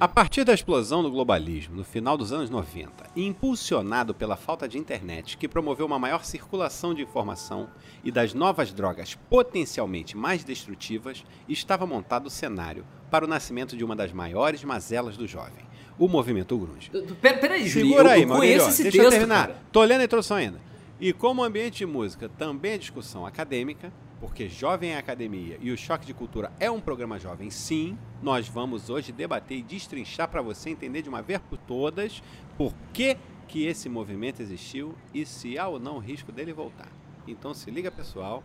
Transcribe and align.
A 0.00 0.08
partir 0.08 0.44
da 0.44 0.54
explosão 0.54 1.02
do 1.02 1.10
globalismo 1.10 1.76
no 1.76 1.84
final 1.84 2.16
dos 2.16 2.32
anos 2.32 2.48
90, 2.48 2.90
e 3.14 3.26
impulsionado 3.26 4.14
pela 4.14 4.34
falta 4.34 4.66
de 4.66 4.78
internet 4.78 5.36
que 5.36 5.46
promoveu 5.46 5.84
uma 5.84 5.98
maior 5.98 6.24
circulação 6.24 6.94
de 6.94 7.02
informação 7.02 7.68
e 8.02 8.10
das 8.10 8.32
novas 8.32 8.72
drogas 8.72 9.14
potencialmente 9.28 10.16
mais 10.16 10.42
destrutivas, 10.42 11.22
estava 11.46 11.86
montado 11.86 12.28
o 12.28 12.30
cenário 12.30 12.86
para 13.10 13.26
o 13.26 13.28
nascimento 13.28 13.76
de 13.76 13.84
uma 13.84 13.94
das 13.94 14.10
maiores 14.10 14.64
mazelas 14.64 15.18
do 15.18 15.26
jovem, 15.26 15.66
o 15.98 16.08
movimento 16.08 16.56
grunge. 16.56 16.90
Pera, 17.20 17.36
peraí, 17.36 17.68
Julinho, 17.68 17.96
Segura 17.96 18.12
aí, 18.14 18.22
eu 18.22 18.28
Maurílio, 18.28 18.56
conheço 18.58 18.70
esse 18.70 18.82
deixa 18.84 18.96
texto, 18.96 19.04
eu 19.12 19.18
terminar. 19.18 19.48
cara. 19.48 19.58
Tô 19.70 19.84
lendo 19.84 20.00
a 20.00 20.04
introdução 20.04 20.38
ainda. 20.38 20.58
E 20.98 21.12
como 21.12 21.42
o 21.42 21.44
ambiente 21.44 21.76
de 21.76 21.86
música 21.86 22.26
também 22.38 22.72
é 22.72 22.78
discussão 22.78 23.26
acadêmica, 23.26 23.92
porque 24.20 24.48
Jovem 24.48 24.92
é 24.92 24.98
Academia 24.98 25.56
e 25.60 25.72
o 25.72 25.78
Choque 25.78 26.06
de 26.06 26.12
Cultura 26.12 26.52
é 26.60 26.70
um 26.70 26.80
programa 26.80 27.18
jovem, 27.18 27.50
sim, 27.50 27.96
nós 28.22 28.46
vamos 28.46 28.90
hoje 28.90 29.12
debater 29.12 29.58
e 29.58 29.62
destrinchar 29.62 30.28
para 30.28 30.42
você 30.42 30.68
entender 30.68 31.00
de 31.00 31.08
uma 31.08 31.22
vez 31.22 31.40
por 31.48 31.56
todas 31.56 32.22
por 32.56 32.74
que, 32.92 33.16
que 33.48 33.66
esse 33.66 33.88
movimento 33.88 34.40
existiu 34.40 34.94
e 35.14 35.24
se 35.24 35.58
há 35.58 35.66
ou 35.66 35.80
não 35.80 35.98
risco 35.98 36.30
dele 36.30 36.52
voltar. 36.52 36.88
Então 37.26 37.54
se 37.54 37.70
liga, 37.70 37.90
pessoal, 37.90 38.44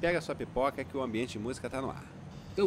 pega 0.00 0.20
sua 0.20 0.34
pipoca 0.34 0.82
que 0.82 0.96
o 0.96 1.02
ambiente 1.02 1.32
de 1.34 1.38
música 1.38 1.70
tá 1.70 1.80
no 1.80 1.90
ar. 1.90 2.04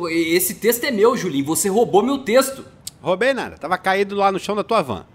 Esse 0.10 0.56
texto 0.56 0.84
é 0.84 0.92
meu, 0.92 1.18
Julinho. 1.18 1.46
Você 1.46 1.68
roubou 1.68 2.04
meu 2.04 2.20
texto. 2.20 2.64
Roubei 3.02 3.34
nada, 3.34 3.58
tava 3.58 3.78
caído 3.78 4.16
lá 4.16 4.32
no 4.32 4.40
chão 4.40 4.56
da 4.56 4.64
tua 4.64 4.82
van. 4.82 5.06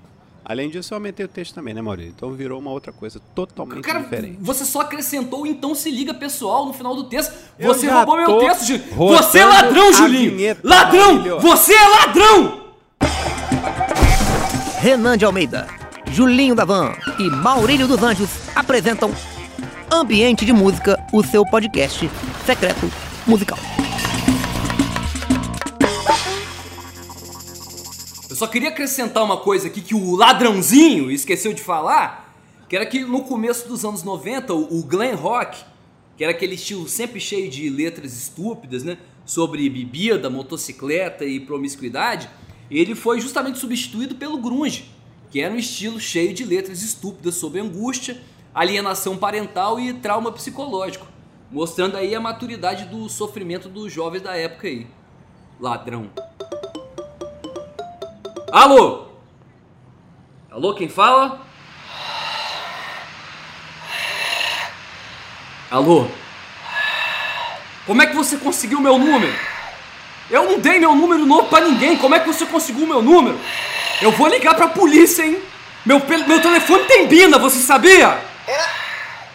Além 0.45 0.69
disso, 0.69 0.93
eu 0.93 0.97
aumentei 0.97 1.25
o 1.25 1.29
texto 1.29 1.55
também, 1.55 1.73
né, 1.73 1.80
Maurício? 1.80 2.12
Então 2.15 2.30
virou 2.33 2.61
uma 2.61 2.71
outra 2.71 2.93
coisa 2.93 3.19
totalmente 3.35 3.83
Cara, 3.83 4.01
diferente. 4.01 4.37
você 4.41 4.65
só 4.66 4.83
acrescentou 4.83 5.47
então 5.47 5.75
se 5.75 5.91
liga 5.91 6.12
pessoal 6.12 6.66
no 6.66 6.73
final 6.75 6.95
do 6.95 7.05
texto. 7.05 7.33
Eu 7.59 7.73
Você 7.73 7.88
roubou 7.88 8.16
meu 8.16 8.38
texto, 8.38 8.65
Julinho. 8.66 8.87
Você 8.95 9.38
é 9.38 9.45
ladrão, 9.46 9.93
Julinho. 9.93 10.37
vinheta, 10.37 10.60
ladrão! 10.63 11.41
Você 11.41 11.73
é 11.73 11.88
ladrão! 11.88 12.65
Renan 14.80 15.16
de 15.16 15.24
Almeida, 15.24 15.66
Julinho 16.13 16.55
da 16.55 16.66
Van 16.66 16.93
e 17.18 17.23
Maurílio 17.30 17.88
dos 17.88 18.02
Anjos 18.02 18.29
apresentam 18.55 19.11
Ambiente 19.90 20.45
de 20.45 20.52
Música, 20.52 21.02
o 21.11 21.23
seu 21.24 21.45
podcast 21.46 22.11
secreto 22.45 22.90
musical. 23.27 23.59
Eu 28.35 28.38
só 28.38 28.49
queria 28.49 28.71
acrescentar 28.71 29.23
uma 29.23 29.37
coisa 29.37 29.68
aqui 29.68 29.80
que 29.80 29.95
o 29.95 30.16
ladrãozinho 30.16 31.09
esqueceu 31.09 31.52
de 31.52 31.63
falar, 31.63 32.35
que 32.68 32.74
era 32.74 32.85
que 32.85 33.04
no 33.04 33.23
começo 33.23 33.68
dos 33.68 33.85
anos 33.85 34.02
90, 34.02 34.52
o 34.52 34.82
glam 34.82 35.15
rock, 35.15 35.65
que 36.16 36.24
era 36.24 36.32
aquele 36.32 36.57
estilo 36.57 36.88
sempre 36.88 37.21
cheio 37.21 37.49
de 37.49 37.71
letras 37.71 38.12
estúpidas, 38.12 38.82
né, 38.82 38.99
sobre 39.24 39.71
bebida, 39.71 40.29
motocicleta 40.29 41.24
e 41.24 41.38
promiscuidade, 41.38 42.29
ele 42.68 42.96
foi 42.96 43.21
justamente 43.21 43.60
substituído 43.60 44.16
pelo 44.16 44.37
grunge, 44.37 44.90
que 45.30 45.40
era 45.40 45.55
um 45.55 45.57
estilo 45.57 46.01
cheio 46.01 46.35
de 46.35 46.45
letras 46.45 46.82
estúpidas 46.82 47.37
sobre 47.37 47.60
angústia, 47.60 48.21
alienação 48.52 49.16
parental 49.16 49.79
e 49.79 49.93
trauma 49.93 50.32
psicológico, 50.32 51.07
mostrando 51.52 51.96
aí 51.96 52.16
a 52.16 52.21
maturidade 52.21 52.87
do 52.87 53.09
sofrimento 53.09 53.68
dos 53.68 53.93
jovens 53.93 54.23
da 54.23 54.37
época 54.37 54.66
aí. 54.66 54.88
Ladrão. 55.60 56.10
Alô? 58.55 59.09
Alô, 60.49 60.77
quem 60.77 60.88
fala? 60.88 61.45
Alô? 65.69 66.09
Como 67.84 68.00
é 68.00 68.06
que 68.06 68.15
você 68.15 68.37
conseguiu 68.37 68.78
meu 68.78 68.97
número? 68.97 69.37
Eu 70.31 70.44
não 70.44 70.61
dei 70.61 70.78
meu 70.78 70.94
número 70.94 71.27
novo 71.27 71.49
pra 71.49 71.62
ninguém. 71.62 71.99
Como 71.99 72.15
é 72.15 72.21
que 72.21 72.28
você 72.28 72.47
conseguiu 72.47 72.87
meu 72.87 73.03
número? 73.03 73.37
Eu 74.01 74.12
vou 74.12 74.28
ligar 74.28 74.55
pra 74.55 74.69
polícia, 74.69 75.25
hein? 75.25 75.43
Meu, 75.84 75.99
meu 75.99 76.41
telefone 76.41 76.84
tem 76.84 77.09
bina, 77.09 77.41
você 77.41 77.59
sabia? 77.59 78.23
Renan, 78.47 78.69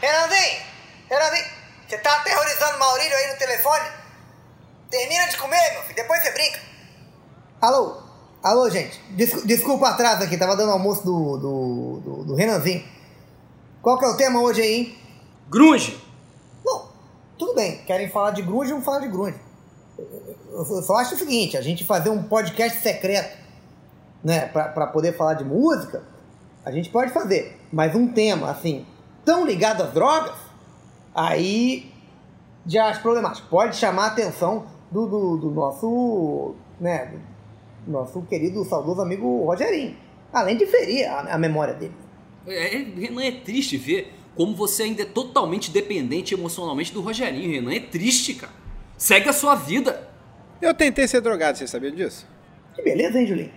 Renanzinho, 0.02 0.62
Renanzinho, 1.10 1.46
você 1.86 1.98
tá 1.98 2.16
aterrorizando 2.16 2.78
o 2.78 2.80
Maurílio 2.80 3.18
aí 3.18 3.34
no 3.34 3.38
telefone? 3.38 3.90
Termina 4.90 5.28
de 5.28 5.36
comer, 5.36 5.74
meu 5.74 5.84
filho, 5.84 5.96
depois 5.96 6.24
você 6.24 6.32
brinca. 6.32 6.62
Alô, 7.62 8.09
alô, 8.44 8.70
gente, 8.70 9.00
Descu- 9.12 9.46
desculpa 9.46 9.86
o 9.86 9.88
atraso 9.88 10.24
aqui, 10.24 10.38
tava 10.38 10.56
dando 10.56 10.72
almoço 10.72 11.04
do, 11.04 11.38
do, 11.38 12.00
do, 12.00 12.24
do 12.26 12.36
Renanzinho. 12.36 12.84
Qual 13.82 13.98
que 13.98 14.06
é 14.06 14.08
o 14.10 14.18
tema 14.18 14.42
hoje 14.42 14.62
aí, 14.62 14.74
hein? 14.74 14.98
Grunge. 15.50 15.98
Bom, 16.64 16.90
tudo 17.38 17.56
bem, 17.56 17.78
querem 17.86 18.10
falar 18.10 18.32
de 18.32 18.42
grunge, 18.42 18.70
vamos 18.72 18.86
falar 18.86 19.00
de 19.00 19.08
grunge. 19.08 19.38
Eu 20.52 20.66
só 20.84 20.96
acho 20.98 21.16
o 21.16 21.18
seguinte, 21.18 21.58
a 21.58 21.62
gente 21.62 21.86
fazer 21.86 22.10
um 22.10 22.24
podcast 22.24 22.82
secreto, 22.82 23.38
né, 24.24 24.48
pra, 24.48 24.66
pra 24.70 24.88
poder 24.88 25.16
falar 25.16 25.36
de 25.36 25.44
música, 25.46 26.04
a 26.66 26.72
gente 26.72 26.90
pode 26.90 27.12
fazer. 27.12 27.58
Mas 27.72 27.96
um 27.96 28.08
tema, 28.12 28.50
assim, 28.52 28.86
tão 29.24 29.46
ligado 29.46 29.84
às 29.84 29.94
drogas, 29.94 30.36
aí 31.14 31.92
já 32.66 32.88
acho 32.90 33.02
problemático. 33.02 33.48
Pode 33.50 33.76
chamar 33.78 34.04
a 34.06 34.08
atenção 34.08 34.66
do, 34.92 35.06
do, 35.08 35.38
do 35.38 35.52
nosso, 35.52 36.56
né, 36.80 37.14
nosso 37.88 38.22
querido, 38.24 38.64
saudoso 38.66 39.02
amigo 39.02 39.46
Rogerinho. 39.46 39.96
Além 40.32 40.58
de 40.58 40.66
ferir 40.66 41.08
a, 41.08 41.36
a 41.36 41.38
memória 41.38 41.74
dele. 41.74 41.94
É, 42.46 42.76
é, 42.76 42.78
Renan, 42.78 43.24
é 43.24 43.32
triste 43.32 43.78
ver 43.78 44.14
como 44.36 44.56
você 44.56 44.84
ainda 44.84 45.02
é 45.02 45.06
totalmente 45.06 45.72
dependente 45.72 46.34
emocionalmente 46.34 46.94
do 46.94 47.02
Rogerinho. 47.02 47.52
Renan, 47.52 47.74
é 47.74 47.80
triste, 47.80 48.36
cara. 48.36 48.54
Segue 48.98 49.30
a 49.30 49.34
sua 49.34 49.56
vida. 49.56 50.10
Eu 50.62 50.74
tentei 50.74 51.08
ser 51.08 51.22
drogado, 51.22 51.58
você 51.58 51.68
sabia 51.68 51.92
disso? 51.92 52.28
Que 52.76 52.82
beleza, 52.82 53.20
hein, 53.20 53.28
Julinho? 53.28 53.52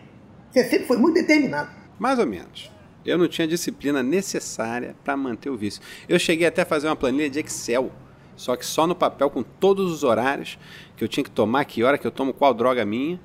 Você 0.50 0.65
sempre 0.65 0.87
foi 0.87 0.97
muito 0.97 1.15
determinado. 1.15 1.71
Mais 1.99 2.19
ou 2.19 2.27
menos. 2.27 2.71
Eu 3.04 3.19
não 3.19 3.27
tinha 3.27 3.47
a 3.47 3.49
disciplina 3.49 4.03
necessária 4.03 4.94
para 5.03 5.16
manter 5.16 5.50
o 5.50 5.56
vício. 5.56 5.83
Eu 6.09 6.19
cheguei 6.19 6.47
até 6.47 6.62
a 6.62 6.66
fazer 6.66 6.87
uma 6.87 6.94
planilha 6.94 7.28
de 7.28 7.41
Excel, 7.41 7.91
só 8.37 8.54
que 8.54 8.65
só 8.65 8.87
no 8.87 8.94
papel 8.94 9.28
com 9.28 9.43
todos 9.43 9.91
os 9.91 10.04
horários 10.04 10.59
que 10.97 11.03
eu 11.03 11.09
tinha 11.09 11.25
que 11.25 11.31
tomar, 11.31 11.65
que 11.65 11.83
hora 11.83 11.99
que 11.99 12.06
eu 12.06 12.10
tomo 12.10 12.33
qual 12.33 12.54
droga 12.54 12.84
minha. 12.84 13.21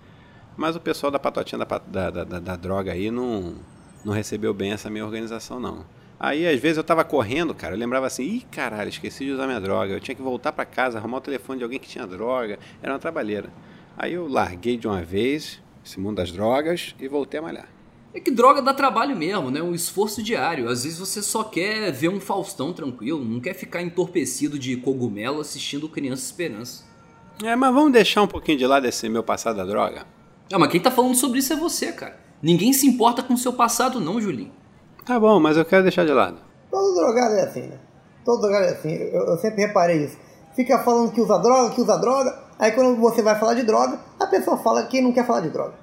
Mas 0.57 0.75
o 0.75 0.79
pessoal 0.79 1.11
da 1.11 1.19
patotinha 1.19 1.59
da, 1.63 1.77
da, 2.09 2.23
da- 2.25 2.39
da 2.39 2.55
droga 2.55 2.91
aí 2.91 3.11
não, 3.11 3.55
não 4.03 4.11
recebeu 4.11 4.53
bem 4.53 4.71
essa 4.71 4.89
minha 4.89 5.05
organização, 5.05 5.59
não. 5.59 5.85
Aí, 6.19 6.47
às 6.47 6.59
vezes, 6.59 6.77
eu 6.77 6.83
tava 6.83 7.03
correndo, 7.03 7.53
cara, 7.53 7.75
eu 7.75 7.79
lembrava 7.79 8.07
assim, 8.07 8.23
ih, 8.23 8.41
caralho, 8.51 8.89
esqueci 8.89 9.23
de 9.23 9.31
usar 9.31 9.45
minha 9.45 9.61
droga. 9.61 9.93
Eu 9.93 9.99
tinha 9.99 10.15
que 10.15 10.21
voltar 10.21 10.51
para 10.51 10.65
casa, 10.65 10.97
arrumar 10.97 11.17
o 11.17 11.21
telefone 11.21 11.59
de 11.59 11.63
alguém 11.63 11.77
que 11.79 11.87
tinha 11.87 12.07
droga. 12.07 12.57
Era 12.81 12.93
uma 12.93 12.97
trabalheira. 12.99 13.49
Aí 13.95 14.13
eu 14.13 14.27
larguei 14.27 14.77
de 14.77 14.87
uma 14.87 15.03
vez 15.03 15.61
esse 15.85 15.99
mundo 15.99 16.15
das 16.17 16.31
drogas 16.31 16.95
e 16.99 17.07
voltei 17.07 17.39
a 17.39 17.43
malhar. 17.43 17.67
É 18.15 18.19
que 18.19 18.31
droga 18.31 18.63
dá 18.63 18.73
trabalho 18.73 19.15
mesmo, 19.15 19.51
né? 19.51 19.61
Um 19.61 19.75
esforço 19.75 20.23
diário. 20.23 20.69
Às 20.69 20.85
vezes 20.85 20.97
você 20.97 21.21
só 21.21 21.43
quer 21.43 21.91
ver 21.91 22.09
um 22.09 22.19
Faustão 22.19 22.73
tranquilo, 22.73 23.23
não 23.23 23.39
quer 23.39 23.53
ficar 23.53 23.83
entorpecido 23.83 24.57
de 24.57 24.75
cogumelo 24.77 25.39
assistindo 25.39 25.87
Criança 25.87 26.25
Esperança. 26.25 26.83
É, 27.43 27.55
mas 27.55 27.71
vamos 27.71 27.91
deixar 27.91 28.23
um 28.23 28.27
pouquinho 28.27 28.57
de 28.57 28.65
lado 28.65 28.87
esse 28.87 29.07
meu 29.07 29.21
passado 29.21 29.57
da 29.57 29.65
droga? 29.65 30.07
Ah, 30.51 30.59
mas 30.59 30.71
quem 30.71 30.81
tá 30.81 30.89
falando 30.89 31.15
sobre 31.15 31.39
isso 31.39 31.53
é 31.53 31.55
você, 31.55 31.91
cara. 31.91 32.17
Ninguém 32.41 32.71
se 32.71 32.87
importa 32.87 33.21
com 33.23 33.33
o 33.33 33.37
seu 33.37 33.53
passado, 33.53 33.99
não, 33.99 34.21
Julinho. 34.21 34.51
Tá 35.05 35.19
bom, 35.19 35.39
mas 35.39 35.57
eu 35.57 35.65
quero 35.65 35.83
deixar 35.83 36.05
de 36.05 36.13
lado. 36.13 36.37
Todo 36.69 36.95
drogado 36.95 37.35
é 37.35 37.43
assim, 37.43 37.61
né? 37.61 37.77
Todo 38.23 38.41
drogado 38.41 38.65
é 38.65 38.69
assim. 38.71 38.93
Eu, 38.93 39.25
eu 39.27 39.37
sempre 39.37 39.65
reparei 39.65 40.05
isso. 40.05 40.17
Fica 40.55 40.79
falando 40.79 41.11
que 41.11 41.21
usa 41.21 41.37
droga, 41.37 41.73
que 41.73 41.81
usa 41.81 41.97
droga. 41.97 42.43
Aí 42.59 42.71
quando 42.71 42.99
você 42.99 43.21
vai 43.21 43.39
falar 43.39 43.53
de 43.53 43.63
droga, 43.63 43.99
a 44.19 44.27
pessoa 44.27 44.57
fala 44.57 44.85
que 44.85 45.01
não 45.01 45.11
quer 45.11 45.25
falar 45.25 45.41
de 45.41 45.49
droga. 45.49 45.73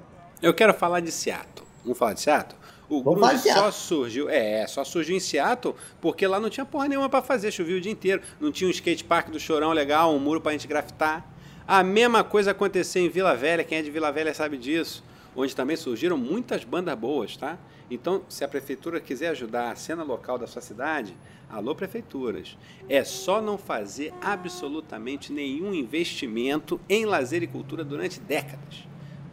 Eu 0.41 0.53
quero 0.53 0.73
falar 0.73 0.99
de 0.99 1.11
Seattle. 1.11 1.65
Vamos 1.83 1.97
falar 1.97 2.13
de 2.13 2.21
Seattle? 2.21 2.59
O 2.87 3.01
de 3.01 3.51
só 3.51 3.71
surgiu, 3.71 4.29
é, 4.29 4.67
só 4.67 4.83
surgiu 4.83 5.15
em 5.15 5.19
Seattle 5.19 5.75
porque 5.99 6.27
lá 6.27 6.39
não 6.39 6.51
tinha 6.51 6.65
porra 6.65 6.87
nenhuma 6.87 7.09
pra 7.09 7.21
fazer, 7.21 7.51
chovia 7.51 7.77
o 7.77 7.81
dia 7.81 7.91
inteiro. 7.91 8.21
Não 8.39 8.51
tinha 8.51 8.67
um 8.67 8.71
skate 8.71 9.03
park 9.03 9.29
do 9.29 9.39
Chorão 9.39 9.71
legal, 9.71 10.13
um 10.13 10.19
muro 10.19 10.39
pra 10.39 10.51
gente 10.51 10.67
grafitar. 10.67 11.25
A 11.67 11.83
mesma 11.83 12.23
coisa 12.23 12.51
aconteceu 12.51 13.03
em 13.03 13.09
Vila 13.09 13.35
Velha, 13.35 13.63
quem 13.63 13.79
é 13.79 13.81
de 13.81 13.89
Vila 13.89 14.11
Velha 14.11 14.35
sabe 14.35 14.55
disso, 14.55 15.03
onde 15.35 15.55
também 15.55 15.75
surgiram 15.75 16.15
muitas 16.15 16.63
bandas 16.63 16.95
boas, 16.95 17.35
tá? 17.35 17.57
Então, 17.89 18.21
se 18.29 18.43
a 18.43 18.47
prefeitura 18.47 18.99
quiser 18.99 19.29
ajudar 19.29 19.71
a 19.71 19.75
cena 19.75 20.03
local 20.03 20.37
da 20.37 20.45
sua 20.45 20.61
cidade, 20.61 21.17
alô 21.49 21.73
prefeituras, 21.73 22.55
é 22.87 23.03
só 23.03 23.41
não 23.41 23.57
fazer 23.57 24.13
absolutamente 24.21 25.33
nenhum 25.33 25.73
investimento 25.73 26.79
em 26.87 27.03
lazer 27.03 27.41
e 27.41 27.47
cultura 27.47 27.83
durante 27.83 28.19
décadas. 28.19 28.87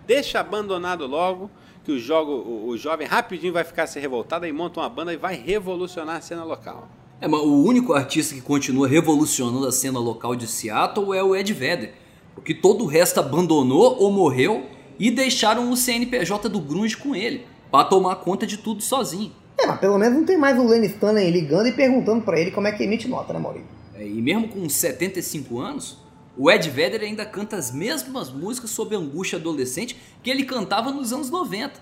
Deixa 0.07 0.41
abandonado 0.41 1.07
logo, 1.07 1.51
que 1.85 1.93
o, 1.93 1.99
jogo, 1.99 2.33
o, 2.33 2.69
o 2.69 2.79
jovem 2.79 3.07
rapidinho 3.07 3.53
vai 3.53 3.65
ficar 3.65 3.87
se 3.87 4.01
revoltado 4.01 4.47
e 4.47 4.53
monta 4.53 4.81
uma 4.81 4.89
banda 4.89 5.13
e 5.13 5.19
vai 5.19 5.35
revolucionar 5.35 6.17
a 6.17 6.21
cena 6.23 6.45
local. 6.45 6.89
É, 7.21 7.29
mas 7.29 7.43
o 7.43 7.63
único 7.63 7.93
artista 7.93 8.35
que 8.35 8.41
continua 8.41 8.89
revolucionando 8.89 9.67
a 9.67 9.73
cena 9.73 9.99
local 9.99 10.35
de 10.35 10.47
Seattle 10.47 11.15
é 11.15 11.23
o 11.23 11.37
Ed 11.37 11.53
Vedder. 11.53 12.02
Porque 12.35 12.55
todo 12.55 12.85
o 12.85 12.87
resto 12.87 13.21
abandonou 13.21 13.97
ou 13.99 14.11
morreu 14.11 14.67
e 14.99 15.11
deixaram 15.11 15.71
o 15.71 15.77
CNPJ 15.77 16.49
do 16.49 16.61
Grunge 16.61 16.97
com 16.97 17.15
ele, 17.15 17.47
pra 17.71 17.85
tomar 17.85 18.17
conta 18.17 18.47
de 18.47 18.57
tudo 18.57 18.83
sozinho. 18.83 19.33
É, 19.59 19.67
mas 19.67 19.79
pelo 19.79 19.99
menos 19.99 20.19
não 20.19 20.25
tem 20.25 20.37
mais 20.37 20.59
o 20.59 20.67
Lenny 20.67 20.87
Stanley 20.87 21.31
ligando 21.31 21.67
e 21.67 21.73
perguntando 21.73 22.23
pra 22.23 22.41
ele 22.41 22.51
como 22.51 22.67
é 22.67 22.73
que 22.73 22.83
emite 22.83 23.07
nota, 23.07 23.33
né, 23.33 23.39
Maurício? 23.39 23.69
É, 23.95 24.07
e 24.07 24.23
mesmo 24.23 24.49
com 24.49 24.69
75 24.69 25.61
anos, 25.61 25.99
O 26.37 26.51
Ed 26.51 26.69
Vedder 26.71 27.03
ainda 27.03 27.27
canta 27.27 27.57
as 27.57 27.71
mesmas 27.71 28.31
músicas 28.31 28.71
sobre 28.71 28.97
angústia 28.97 29.39
adolescente 29.39 29.97
que 30.23 30.31
ele 30.31 30.45
cantava 30.45 30.91
nos 30.91 31.13
anos 31.13 31.31
90. 31.31 31.79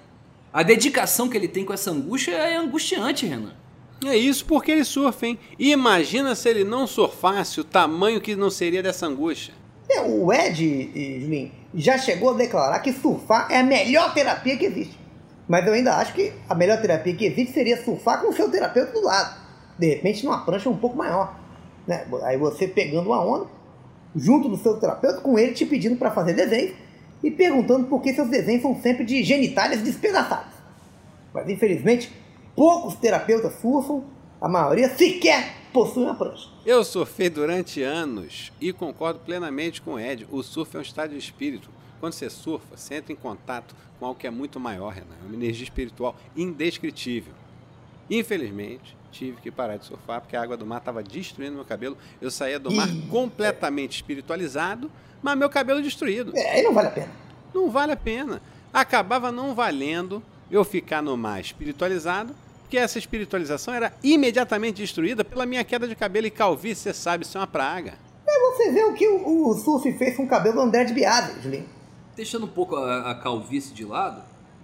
A 0.52 0.62
dedicação 0.64 1.28
que 1.28 1.36
ele 1.36 1.46
tem 1.46 1.64
com 1.64 1.72
essa 1.72 1.92
angústia 1.92 2.32
é 2.32 2.56
angustiante, 2.56 3.26
Renan. 3.26 3.54
É 4.04 4.16
isso 4.16 4.44
porque 4.46 4.72
ele 4.72 4.84
surfa, 4.84 5.26
hein? 5.26 5.38
E 5.58 5.70
imagina 5.70 6.34
se 6.34 6.48
ele 6.48 6.64
não 6.64 6.86
surfasse 6.86 7.60
o 7.60 7.64
tamanho 7.64 8.20
que 8.20 8.34
não 8.34 8.50
seria 8.50 8.82
dessa 8.82 9.06
angústia. 9.06 9.54
O 9.98 10.32
Ed, 10.32 11.20
Julinho, 11.20 11.50
já 11.74 11.98
chegou 11.98 12.30
a 12.30 12.34
declarar 12.34 12.78
que 12.78 12.92
surfar 12.92 13.48
é 13.50 13.58
a 13.58 13.62
melhor 13.64 14.14
terapia 14.14 14.56
que 14.56 14.66
existe. 14.66 14.98
Mas 15.48 15.66
eu 15.66 15.72
ainda 15.72 15.96
acho 15.96 16.14
que 16.14 16.32
a 16.48 16.54
melhor 16.54 16.80
terapia 16.80 17.14
que 17.14 17.24
existe 17.24 17.52
seria 17.52 17.82
surfar 17.82 18.20
com 18.20 18.30
o 18.30 18.32
seu 18.32 18.48
terapeuta 18.50 18.92
do 18.92 19.02
lado. 19.02 19.40
De 19.78 19.88
repente, 19.88 20.24
numa 20.24 20.44
prancha 20.44 20.70
um 20.70 20.76
pouco 20.76 20.96
maior. 20.96 21.38
Né? 21.86 22.06
Aí 22.22 22.36
você 22.36 22.68
pegando 22.68 23.08
uma 23.08 23.24
onda, 23.24 23.46
junto 24.14 24.48
do 24.48 24.56
seu 24.56 24.78
terapeuta, 24.78 25.20
com 25.20 25.38
ele 25.38 25.52
te 25.52 25.66
pedindo 25.66 25.96
para 25.96 26.10
fazer 26.10 26.34
desenho 26.34 26.74
e 27.22 27.30
perguntando 27.30 27.86
por 27.86 28.00
que 28.00 28.14
seus 28.14 28.28
desenhos 28.28 28.62
são 28.62 28.80
sempre 28.80 29.04
de 29.04 29.22
genitálias 29.24 29.82
despedaçadas. 29.82 30.54
Mas 31.34 31.48
infelizmente, 31.48 32.12
poucos 32.54 32.94
terapeutas 32.94 33.54
surfam, 33.60 34.04
a 34.40 34.48
maioria 34.48 34.88
sequer 34.90 35.59
possui 35.72 36.04
uma 36.04 36.14
prancha. 36.14 36.48
Eu 36.64 36.84
surfei 36.84 37.30
durante 37.30 37.82
anos 37.82 38.52
e 38.60 38.72
concordo 38.72 39.20
plenamente 39.20 39.80
com 39.80 39.94
o 39.94 40.00
Ed. 40.00 40.26
O 40.30 40.42
surf 40.42 40.76
é 40.76 40.78
um 40.78 40.82
estado 40.82 41.10
de 41.10 41.18
espírito. 41.18 41.70
Quando 41.98 42.14
você 42.14 42.30
surfa, 42.30 42.76
você 42.76 42.96
entra 42.96 43.12
em 43.12 43.16
contato 43.16 43.74
com 43.98 44.06
algo 44.06 44.18
que 44.18 44.26
é 44.26 44.30
muito 44.30 44.58
maior, 44.58 44.92
Renan. 44.92 45.14
É 45.22 45.26
uma 45.26 45.34
energia 45.34 45.64
espiritual 45.64 46.16
indescritível. 46.36 47.34
Infelizmente, 48.08 48.96
tive 49.12 49.40
que 49.40 49.50
parar 49.50 49.76
de 49.76 49.84
surfar 49.84 50.20
porque 50.20 50.36
a 50.36 50.42
água 50.42 50.56
do 50.56 50.66
mar 50.66 50.78
estava 50.78 51.02
destruindo 51.02 51.54
meu 51.54 51.64
cabelo. 51.64 51.96
Eu 52.20 52.30
saía 52.30 52.58
do 52.58 52.72
mar 52.72 52.88
completamente 53.10 53.96
espiritualizado, 53.96 54.90
mas 55.22 55.38
meu 55.38 55.50
cabelo 55.50 55.82
destruído. 55.82 56.36
É, 56.36 56.52
aí 56.52 56.62
não 56.62 56.72
vale 56.72 56.88
a 56.88 56.90
pena. 56.90 57.12
Não 57.54 57.70
vale 57.70 57.92
a 57.92 57.96
pena. 57.96 58.42
Acabava 58.72 59.30
não 59.30 59.54
valendo 59.54 60.22
eu 60.50 60.64
ficar 60.64 61.02
no 61.02 61.16
mar 61.16 61.40
espiritualizado, 61.40 62.34
porque 62.70 62.78
essa 62.78 63.00
espiritualização 63.00 63.74
era 63.74 63.92
imediatamente 64.00 64.76
destruída 64.76 65.24
pela 65.24 65.44
minha 65.44 65.64
queda 65.64 65.88
de 65.88 65.96
cabelo 65.96 66.28
e 66.28 66.30
calvície, 66.30 66.84
você 66.84 66.94
sabe, 66.94 67.24
isso 67.24 67.36
é 67.36 67.40
uma 67.40 67.46
praga. 67.48 67.94
É 68.24 68.38
você 68.38 68.70
vê 68.70 68.84
o 68.84 68.94
que 68.94 69.08
o, 69.08 69.48
o 69.48 69.54
surf 69.54 69.92
fez 69.98 70.16
com 70.16 70.22
o 70.22 70.28
cabelo 70.28 70.54
do 70.54 70.60
André 70.60 70.84
de 70.84 70.94
Biado, 70.94 71.42
Julinho. 71.42 71.66
Deixando 72.14 72.44
um 72.44 72.48
pouco 72.48 72.76
a, 72.76 73.10
a 73.10 73.14
calvície 73.16 73.74
de 73.74 73.84
lado, 73.84 74.22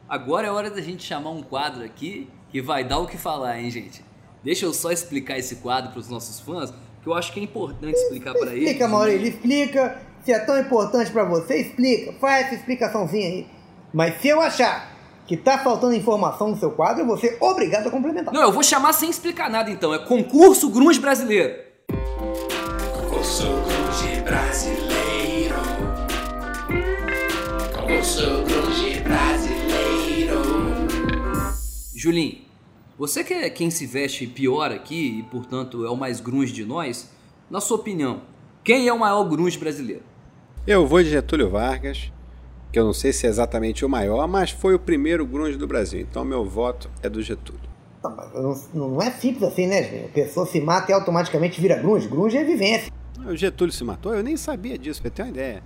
agora 0.09 0.47
é 0.47 0.51
hora 0.53 0.71
da 0.71 0.81
gente 0.81 1.03
chamar 1.03 1.31
um 1.31 1.43
quadro 1.43 1.85
aqui 1.85 2.31
que 2.49 2.63
vai 2.63 2.85
dar 2.85 2.99
o 2.99 3.09
que 3.09 3.19
falar, 3.19 3.59
hein, 3.59 3.73
gente? 3.73 4.05
Deixa 4.45 4.65
eu 4.65 4.73
só 4.73 4.93
explicar 4.93 5.37
esse 5.37 5.57
quadro 5.57 5.91
para 5.91 5.99
os 5.99 6.09
nossos 6.09 6.39
fãs, 6.39 6.73
que 7.03 7.09
eu 7.09 7.13
acho 7.15 7.33
que 7.33 7.41
é 7.41 7.43
importante 7.43 7.97
explicar 7.97 8.35
para 8.35 8.53
eles. 8.53 8.67
Explica, 8.67 8.87
Maurílio, 8.87 9.27
explica. 9.27 10.01
Se 10.25 10.33
é 10.33 10.39
tão 10.39 10.57
importante 10.61 11.11
para 11.11 11.25
você, 11.25 11.57
explica. 11.57 12.13
Faz 12.21 12.47
essa 12.47 12.55
explicaçãozinha 12.55 13.27
aí. 13.27 13.47
Mas 13.93 14.21
se 14.21 14.29
eu 14.29 14.41
achar 14.41 14.96
que 15.27 15.37
tá 15.37 15.59
faltando 15.59 15.93
informação 15.95 16.51
no 16.51 16.57
seu 16.57 16.71
quadro, 16.71 17.03
eu 17.03 17.07
vou 17.07 17.19
ser 17.19 17.37
obrigado 17.41 17.89
a 17.89 17.91
complementar. 17.91 18.33
Não, 18.33 18.43
eu 18.43 18.53
vou 18.53 18.63
chamar 18.63 18.93
sem 18.93 19.11
explicar 19.11 19.51
nada 19.51 19.71
então. 19.71 19.93
É 19.93 19.99
concurso 19.99 20.71
grunge 20.71 21.01
brasileiro. 21.01 21.55
Concurso 22.95 23.43
grunge 23.43 24.21
brasileiro. 24.23 25.57
Concurso 27.75 28.45
grunge 28.45 29.01
brasileiro. 29.01 30.43
Julinho, 31.95 32.39
você 32.97 33.25
que 33.25 33.35
é 33.35 33.51
quem 33.51 33.69
se 33.69 33.85
veste 33.85 34.29
pior 34.29 34.71
aqui 34.71 35.19
e, 35.19 35.23
portanto, 35.25 35.85
é 35.85 35.91
o 35.91 35.97
mais 35.97 36.21
grunge 36.21 36.53
de 36.53 36.65
nós, 36.65 37.11
na 37.51 37.61
sua 37.61 37.79
opinião, 37.79 38.23
quem 38.63 38.87
é 38.87 38.93
o 38.93 38.99
maior 38.99 39.25
grunge 39.25 39.59
brasileiro? 39.59 40.03
Eu 40.67 40.87
vou 40.87 41.03
de 41.03 41.11
Getúlio 41.11 41.51
Vargas, 41.51 42.13
que 42.77 42.81
eu 42.81 42.85
não 42.85 42.93
sei 42.93 43.11
se 43.11 43.27
é 43.27 43.31
exatamente 43.31 43.87
o 43.87 43.89
maior, 43.89 44.29
mas 44.29 44.51
foi 44.51 44.75
o 44.75 44.79
primeiro 44.79 45.25
grunge 45.25 45.57
do 45.57 45.67
Brasil. 45.67 45.99
Então 45.99 46.23
meu 46.27 46.45
voto 46.45 46.91
é 47.03 47.09
do 47.09 47.23
Getúlio. 47.23 47.63
Não, 48.05 48.55
não, 48.75 48.89
não 48.91 49.03
é 49.03 49.11
simples 49.13 49.45
assim, 49.45 49.67
né, 49.67 49.83
gente? 49.83 50.05
A 50.05 50.09
pessoa 50.09 50.45
se 50.45 50.61
mata 50.61 50.93
e 50.93 50.95
automaticamente 50.95 51.59
vira 51.59 51.77
grunge. 51.77 52.07
Grunge 52.07 52.37
é 52.37 52.45
vivência. 52.45 52.93
O 53.27 53.35
Getúlio 53.35 53.73
se 53.73 53.83
matou? 53.83 54.15
Eu 54.15 54.23
nem 54.23 54.37
sabia 54.37 54.77
disso, 54.77 55.01
pra 55.01 55.11
ter 55.11 55.23
uma 55.23 55.31
ideia. 55.31 55.63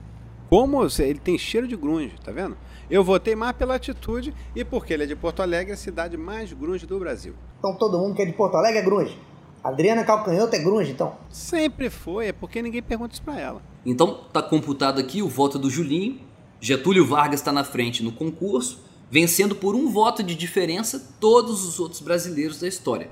Como 0.49 0.87
ele 1.01 1.19
tem 1.19 1.37
cheiro 1.37 1.67
de 1.67 1.77
grunge, 1.77 2.15
tá 2.25 2.31
vendo? 2.31 2.57
Eu 2.89 3.03
votei 3.03 3.35
mais 3.35 3.57
pela 3.57 3.75
atitude 3.75 4.33
e 4.55 4.65
porque 4.65 4.95
ele 4.95 5.03
é 5.03 5.07
de 5.07 5.17
Porto 5.17 5.43
Alegre, 5.43 5.73
a 5.73 5.77
cidade 5.77 6.17
mais 6.17 6.53
grunge 6.53 6.87
do 6.87 6.97
Brasil. 6.97 7.35
Então 7.59 7.75
todo 7.75 7.99
mundo 7.99 8.15
que 8.15 8.23
é 8.23 8.25
de 8.25 8.35
Porto 8.35 8.57
Alegre 8.57 8.79
é 8.79 8.83
grunge. 8.83 9.19
Adriana 9.65 10.05
Calcanhoto 10.05 10.55
é 10.55 10.61
grunge, 10.61 10.93
então? 10.93 11.17
Sempre 11.29 11.91
foi, 11.91 12.29
é 12.29 12.33
porque 12.33 12.63
ninguém 12.63 12.81
pergunta 12.81 13.15
isso 13.15 13.23
pra 13.23 13.37
ela. 13.41 13.61
Então 13.85 14.21
tá 14.33 14.41
computado 14.41 15.01
aqui 15.01 15.21
o 15.23 15.29
voto 15.29 15.59
do 15.59 15.69
Julinho. 15.69 16.30
Getúlio 16.61 17.07
Vargas 17.07 17.41
está 17.41 17.51
na 17.51 17.65
frente 17.65 18.03
no 18.03 18.13
concurso, 18.13 18.81
vencendo 19.11 19.57
por 19.57 19.75
um 19.75 19.91
voto 19.91 20.23
de 20.23 20.35
diferença 20.35 21.15
todos 21.19 21.65
os 21.65 21.81
outros 21.81 22.03
brasileiros 22.03 22.61
da 22.61 22.69
história. 22.69 23.11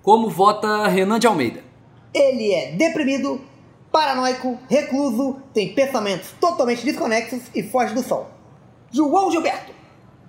Como 0.00 0.30
vota 0.30 0.86
Renan 0.86 1.18
de 1.18 1.26
Almeida? 1.26 1.64
Ele 2.14 2.52
é 2.52 2.72
deprimido, 2.76 3.40
paranoico, 3.90 4.58
recluso, 4.70 5.38
tem 5.52 5.74
pensamentos 5.74 6.30
totalmente 6.40 6.84
desconexos 6.84 7.42
e 7.52 7.64
foge 7.64 7.94
do 7.94 8.02
sol. 8.02 8.30
João 8.92 9.28
Gilberto, 9.30 9.72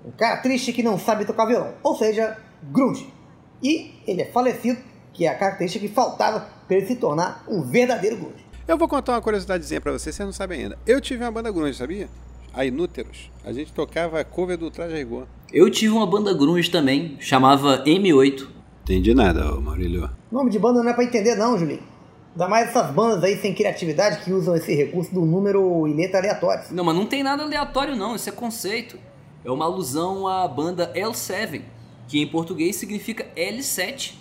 um 0.04 0.12
cara 0.12 0.38
triste 0.38 0.74
que 0.74 0.82
não 0.82 0.98
sabe 0.98 1.24
tocar 1.24 1.46
violão, 1.46 1.76
ou 1.84 1.96
seja, 1.96 2.36
grunge. 2.64 3.14
E 3.62 3.94
ele 4.08 4.24
é 4.24 4.26
falecido, 4.26 4.82
que 5.14 5.26
é 5.26 5.30
a 5.30 5.38
característica 5.38 5.88
que 5.88 5.94
faltava 5.94 6.50
para 6.68 6.78
ele 6.78 6.88
se 6.88 6.96
tornar 6.96 7.44
um 7.48 7.62
verdadeiro 7.62 8.18
grunge. 8.18 8.44
Eu 8.68 8.76
vou 8.76 8.88
contar 8.88 9.14
uma 9.14 9.22
curiosidadezinha 9.22 9.80
pra 9.80 9.92
você, 9.92 10.12
você 10.12 10.26
não 10.26 10.32
sabe 10.32 10.56
ainda. 10.56 10.80
Eu 10.88 11.00
tive 11.00 11.24
uma 11.24 11.32
banda 11.32 11.52
grunge, 11.52 11.78
sabia? 11.78 12.10
A 12.56 12.66
Inúteros. 12.66 13.30
A 13.44 13.52
gente 13.52 13.74
tocava 13.74 14.24
cover 14.24 14.58
do 14.58 14.72
Traje 14.72 14.94
a 14.94 14.98
Rigor. 14.98 15.28
Eu 15.52 15.70
tive 15.70 15.94
uma 15.94 16.08
banda 16.08 16.34
grunge 16.34 16.72
também, 16.72 17.18
chamava 17.20 17.84
M8. 17.84 18.48
Entendi 18.84 19.14
nada, 19.14 19.54
ô 19.54 19.60
Maurílio. 19.60 20.10
Nome 20.32 20.50
de 20.50 20.58
banda 20.58 20.82
não 20.82 20.90
é 20.90 20.94
pra 20.94 21.04
entender 21.04 21.36
não, 21.36 21.58
Julinho. 21.58 21.84
Ainda 22.32 22.48
mais 22.48 22.70
essas 22.70 22.92
bandas 22.92 23.24
aí 23.24 23.38
sem 23.38 23.54
criatividade 23.54 24.24
que 24.24 24.32
usam 24.32 24.56
esse 24.56 24.74
recurso 24.74 25.14
do 25.14 25.26
número 25.26 25.88
e 25.88 25.94
letra 25.94 26.20
aleatórios. 26.20 26.72
Não, 26.72 26.84
mas 26.84 26.96
não 26.96 27.06
tem 27.06 27.24
nada 27.24 27.44
aleatório 27.44 27.96
não, 27.96 28.16
isso 28.16 28.30
é 28.30 28.32
conceito. 28.32 28.98
É 29.44 29.52
uma 29.52 29.66
alusão 29.66 30.28
à 30.28 30.48
banda 30.48 30.92
L7, 30.96 31.62
que 32.08 32.22
em 32.22 32.28
português 32.28 32.78
significa 32.78 33.26
L7. 33.36 34.14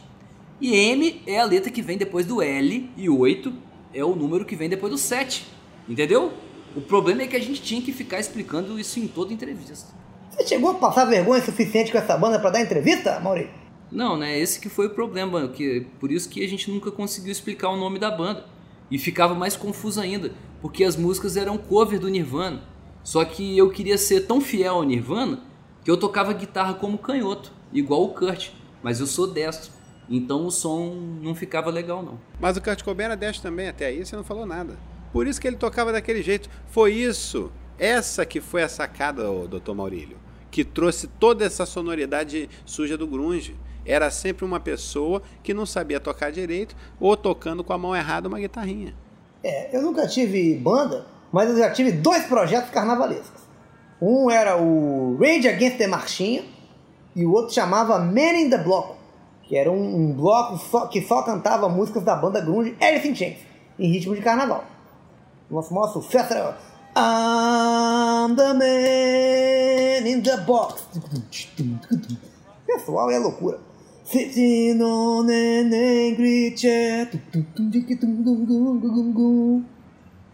E 0.61 0.75
M 0.75 1.23
é 1.27 1.41
a 1.41 1.45
letra 1.45 1.71
que 1.71 1.83
vem 1.83 1.97
depois 1.97 2.27
do 2.27 2.43
L 2.43 2.91
e 2.97 3.09
8 3.09 3.53
é 3.93 4.05
o 4.05 4.15
número 4.15 4.45
que 4.45 4.57
vem 4.57 4.69
depois 4.69 4.93
do 4.93 4.99
7. 4.99 5.47
Entendeu? 5.89 6.33
O 6.77 6.81
problema 6.81 7.23
é 7.23 7.27
que 7.27 7.37
a 7.37 7.41
gente 7.41 7.63
tinha 7.63 7.81
que 7.81 7.93
ficar 7.93 8.19
explicando 8.19 8.79
isso 8.79 8.99
em 8.99 9.07
toda 9.07 9.33
entrevista. 9.33 9.95
Você 10.31 10.47
chegou 10.49 10.71
a 10.71 10.75
passar 10.75 11.05
vergonha 11.05 11.41
suficiente 11.41 11.93
com 11.93 11.99
essa 11.99 12.17
banda 12.17 12.41
pra 12.41 12.51
dar 12.51 12.61
entrevista, 12.61 13.21
Maurício? 13.21 13.53
Não, 13.93 14.17
né? 14.17 14.37
Esse 14.37 14.59
que 14.59 14.69
foi 14.69 14.89
o 14.89 14.91
problema, 14.91 15.47
que 15.49 15.87
por 16.01 16.11
isso 16.11 16.29
que 16.29 16.45
a 16.45 16.49
gente 16.49 16.69
nunca 16.71 16.91
conseguiu 16.91 17.31
explicar 17.31 17.69
o 17.69 17.77
nome 17.77 18.01
da 18.01 18.11
banda. 18.11 18.45
E 18.91 18.99
ficava 18.99 19.35
mais 19.35 19.57
confuso 19.57 20.01
ainda, 20.01 20.33
porque 20.61 20.83
as 20.83 20.97
músicas 20.97 21.37
eram 21.37 21.57
cover 21.57 22.01
do 22.01 22.09
Nirvana. 22.09 22.63
Só 23.05 23.25
que 23.25 23.57
eu 23.57 23.71
queria 23.71 23.97
ser 23.97 24.23
tão 24.23 24.41
fiel 24.41 24.75
ao 24.75 24.83
Nirvana 24.83 25.43
que 25.85 25.91
eu 25.91 25.97
tocava 25.97 26.33
guitarra 26.33 26.75
como 26.75 26.99
canhoto, 26.99 27.53
igual 27.73 28.03
o 28.03 28.09
Kurt, 28.09 28.51
mas 28.83 28.99
eu 28.99 29.07
sou 29.07 29.27
destro. 29.27 29.71
Então 30.09 30.47
o 30.47 30.51
som 30.51 30.95
não 31.23 31.35
ficava 31.35 31.71
legal 31.71 32.03
não. 32.03 32.19
Mas 32.41 32.57
o 32.57 32.63
Kurt 32.63 32.83
Cobain 32.83 33.05
era 33.05 33.17
destro 33.17 33.43
também, 33.43 33.69
até 33.69 33.87
aí 33.87 34.05
você 34.05 34.17
não 34.17 34.25
falou 34.25 34.47
nada. 34.47 34.77
Por 35.15 35.29
isso 35.29 35.41
que 35.41 35.47
ele 35.47 35.55
tocava 35.55 35.93
daquele 35.93 36.25
jeito. 36.25 36.51
Foi 36.67 36.93
isso, 36.93 37.53
essa 37.79 38.27
que 38.27 38.41
foi 38.41 38.65
a 38.65 38.69
sacada, 38.69 39.31
ô, 39.31 39.47
Dr. 39.47 39.73
Maurílio, 39.73 40.17
que 40.51 40.65
trouxe 40.65 41.07
toda 41.07 41.45
essa 41.45 41.65
sonoridade 41.65 42.51
suja 42.67 42.99
do 42.99 43.07
grunge. 43.07 43.57
Era 43.87 44.11
sempre 44.11 44.45
uma 44.45 44.59
pessoa 44.59 45.23
que 45.41 45.55
não 45.55 45.65
sabia 45.67 46.01
tocar 46.01 46.33
direito 46.33 46.75
ou 46.99 47.17
tocando 47.17 47.63
com 47.63 47.73
a 47.73 47.79
mão 47.79 47.95
errada 47.95 48.27
uma 48.27 48.41
guitarrinha. 48.41 48.93
É, 49.45 49.77
eu 49.77 49.83
nunca 49.83 50.05
tive 50.09 50.57
banda, 50.57 51.07
mas 51.31 51.49
eu 51.49 51.59
já 51.59 51.71
tive 51.71 51.93
dois 51.93 52.25
projetos 52.25 52.71
carnavalescos. 52.71 53.43
Um 54.03 54.29
era 54.29 54.57
o 54.57 55.17
Rage 55.21 55.47
Against 55.47 55.79
the 55.79 55.87
Marchinha 55.87 56.43
e 57.15 57.25
o 57.25 57.31
outro 57.31 57.55
chamava 57.55 58.01
Man 58.01 58.33
in 58.33 58.51
the 58.51 58.59
Block, 58.59 58.97
que 59.45 59.57
era 59.57 59.71
um, 59.71 59.95
um 59.95 60.13
bloco 60.13 60.59
só, 60.59 60.89
que 60.89 61.01
só 61.03 61.23
cantava 61.23 61.69
músicas 61.69 62.03
da 62.03 62.17
banda 62.17 62.41
grunge 62.41 62.77
Alice 62.81 63.09
in 63.09 63.15
Chains, 63.15 63.39
em 63.79 63.93
ritmo 63.93 64.17
de 64.17 64.21
carnaval. 64.21 64.74
Nosso 65.51 65.75
maior 65.75 65.89
sucesso 65.89 66.33
era 66.33 66.57
I'm 66.97 68.37
the 68.37 68.55
man 68.55 70.07
in 70.07 70.23
the 70.23 70.37
box. 70.39 70.85
Pessoal, 72.67 73.11
é 73.11 73.19
loucura. 73.19 73.59
Sitting 74.05 74.81
on 74.83 75.29
an 75.29 75.73
angry 75.73 76.55
chair. 76.57 77.11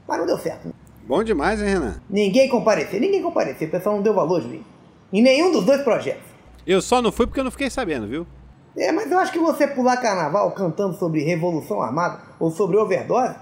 Mas 0.07 0.19
não 0.19 0.27
deu 0.27 0.39
certo. 0.39 0.75
Bom 1.07 1.25
demais, 1.25 1.61
hein, 1.61 1.69
Renan? 1.69 2.01
Ninguém 2.09 2.49
compareceu, 2.49 3.01
ninguém 3.01 3.23
compareceu. 3.23 3.67
O 3.69 3.71
pessoal 3.71 3.97
não 3.97 4.03
deu 4.03 4.15
valor, 4.15 4.43
Julinho. 4.43 4.65
Em 5.13 5.23
nenhum 5.23 5.51
dos 5.51 5.65
dois 5.65 5.83
projetos. 5.83 6.23
Eu 6.67 6.81
só 6.83 7.01
não 7.01 7.11
fui 7.11 7.27
porque 7.27 7.41
eu 7.41 7.45
não 7.45 7.51
fiquei 7.51 7.71
sabendo, 7.71 8.07
viu? 8.07 8.27
É, 8.77 8.93
mas 8.93 9.11
eu 9.11 9.19
acho 9.19 9.33
que 9.33 9.39
você 9.39 9.67
pular 9.67 9.97
carnaval 9.97 10.53
cantando 10.53 10.95
sobre 10.95 11.23
revolução 11.23 11.83
armada 11.83 12.21
ou 12.39 12.51
sobre 12.51 12.77
overdose, 12.77 13.35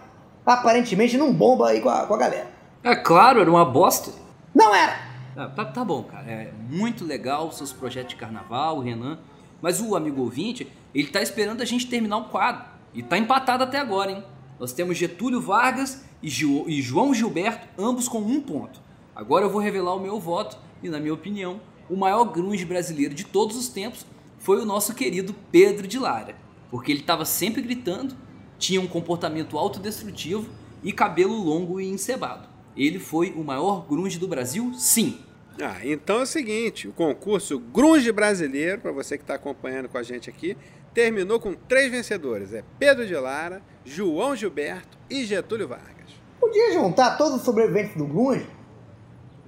aparentemente 0.54 1.16
não 1.16 1.32
bomba 1.32 1.68
aí 1.68 1.80
com 1.80 1.88
a, 1.88 2.06
com 2.06 2.14
a 2.14 2.18
galera. 2.18 2.50
É 2.82 2.94
claro, 2.94 3.40
era 3.40 3.50
uma 3.50 3.64
bosta. 3.64 4.12
Não 4.54 4.74
era! 4.74 5.08
Ah, 5.36 5.46
tá, 5.48 5.64
tá 5.64 5.84
bom, 5.84 6.02
cara. 6.02 6.26
É 6.30 6.52
muito 6.68 7.04
legal 7.04 7.46
os 7.48 7.56
seus 7.56 7.72
projetos 7.72 8.10
de 8.10 8.16
carnaval, 8.16 8.78
o 8.78 8.80
Renan. 8.80 9.18
Mas 9.62 9.80
o 9.80 9.94
amigo 9.96 10.22
ouvinte, 10.22 10.70
ele 10.94 11.08
tá 11.08 11.20
esperando 11.22 11.60
a 11.60 11.64
gente 11.64 11.86
terminar 11.86 12.16
o 12.18 12.24
quadro. 12.24 12.64
E 12.94 13.02
tá 13.02 13.16
empatado 13.18 13.62
até 13.64 13.78
agora, 13.78 14.10
hein? 14.10 14.24
Nós 14.58 14.72
temos 14.72 14.96
Getúlio 14.96 15.40
Vargas 15.40 16.04
e, 16.22 16.28
Gil- 16.28 16.64
e 16.66 16.80
João 16.82 17.12
Gilberto, 17.14 17.68
ambos 17.78 18.08
com 18.08 18.18
um 18.18 18.40
ponto. 18.40 18.80
Agora 19.14 19.44
eu 19.44 19.50
vou 19.50 19.60
revelar 19.60 19.94
o 19.94 20.00
meu 20.00 20.18
voto, 20.18 20.56
e 20.82 20.88
na 20.88 20.98
minha 20.98 21.14
opinião, 21.14 21.60
o 21.90 21.96
maior 21.96 22.24
grunge 22.24 22.64
brasileiro 22.64 23.14
de 23.14 23.24
todos 23.24 23.56
os 23.56 23.68
tempos 23.68 24.06
foi 24.38 24.60
o 24.60 24.64
nosso 24.64 24.94
querido 24.94 25.34
Pedro 25.52 25.86
de 25.86 25.98
Lara. 25.98 26.34
Porque 26.70 26.90
ele 26.92 27.00
estava 27.00 27.24
sempre 27.24 27.62
gritando, 27.62 28.14
tinha 28.58 28.80
um 28.80 28.86
comportamento 28.86 29.56
autodestrutivo 29.56 30.50
e 30.82 30.92
cabelo 30.92 31.34
longo 31.34 31.80
e 31.80 31.88
encebado. 31.88 32.48
Ele 32.76 32.98
foi 32.98 33.32
o 33.32 33.42
maior 33.42 33.86
grunge 33.88 34.18
do 34.18 34.28
Brasil, 34.28 34.72
sim. 34.74 35.18
Ah, 35.60 35.78
então 35.82 36.20
é 36.20 36.22
o 36.22 36.26
seguinte, 36.26 36.86
o 36.86 36.92
concurso 36.92 37.58
Grunge 37.58 38.12
Brasileiro, 38.12 38.80
para 38.80 38.92
você 38.92 39.18
que 39.18 39.24
está 39.24 39.34
acompanhando 39.34 39.88
com 39.88 39.98
a 39.98 40.02
gente 40.04 40.30
aqui, 40.30 40.56
terminou 40.94 41.40
com 41.40 41.52
três 41.52 41.90
vencedores. 41.90 42.52
É 42.52 42.62
Pedro 42.78 43.04
de 43.04 43.14
Lara, 43.14 43.60
João 43.84 44.36
Gilberto 44.36 44.96
e 45.10 45.24
Getúlio 45.24 45.66
Vargas. 45.66 46.14
Podia 46.40 46.72
juntar 46.72 47.16
todos 47.16 47.38
os 47.38 47.42
sobreviventes 47.42 47.96
do 47.96 48.06
grunge, 48.06 48.46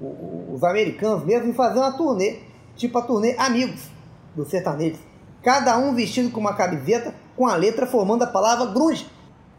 os 0.01 0.65
americanos 0.65 1.25
mesmo, 1.25 1.51
e 1.51 1.55
fazer 1.55 1.79
uma 1.79 1.93
turnê, 1.93 2.41
tipo 2.75 2.99
a 2.99 3.03
turnê 3.03 3.37
Amigos, 3.39 3.89
dos 4.35 4.49
sertanejos. 4.49 4.99
Cada 5.45 5.79
um 5.79 5.95
vestido 5.95 6.31
com 6.31 6.41
uma 6.41 6.55
camiseta 6.55 7.15
com 7.41 7.47
a 7.47 7.57
letra 7.57 7.87
formando 7.87 8.23
a 8.23 8.27
palavra 8.27 8.67
grunge. 8.67 9.07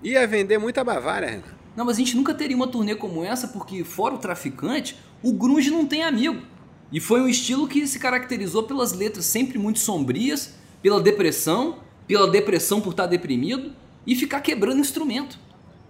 Ia 0.04 0.28
vender 0.28 0.60
muita 0.60 0.84
Bavária, 0.84 1.28
Renan. 1.28 1.42
Não, 1.76 1.84
mas 1.84 1.96
a 1.96 2.00
gente 2.00 2.16
nunca 2.16 2.32
teria 2.32 2.56
uma 2.56 2.68
turnê 2.68 2.94
como 2.94 3.26
essa 3.26 3.48
porque, 3.48 3.84
fora 3.84 4.14
o 4.14 4.20
traficante, 4.20 4.96
o 5.24 5.34
grunge 5.34 5.72
não 5.72 5.88
tem 5.88 6.04
amigo. 6.04 6.44
E 6.92 7.00
foi 7.00 7.22
um 7.22 7.28
estilo 7.28 7.68
que 7.68 7.88
se 7.88 7.98
caracterizou 7.98 8.62
pelas 8.62 8.94
letras 8.94 9.26
sempre 9.26 9.58
muito 9.58 9.80
sombrias, 9.80 10.54
pela 10.80 11.02
depressão, 11.02 11.80
pela 12.06 12.30
depressão 12.30 12.80
por 12.80 12.92
estar 12.92 13.08
deprimido 13.08 13.72
e 14.06 14.16
ficar 14.16 14.42
quebrando 14.42 14.80
instrumento. 14.80 15.40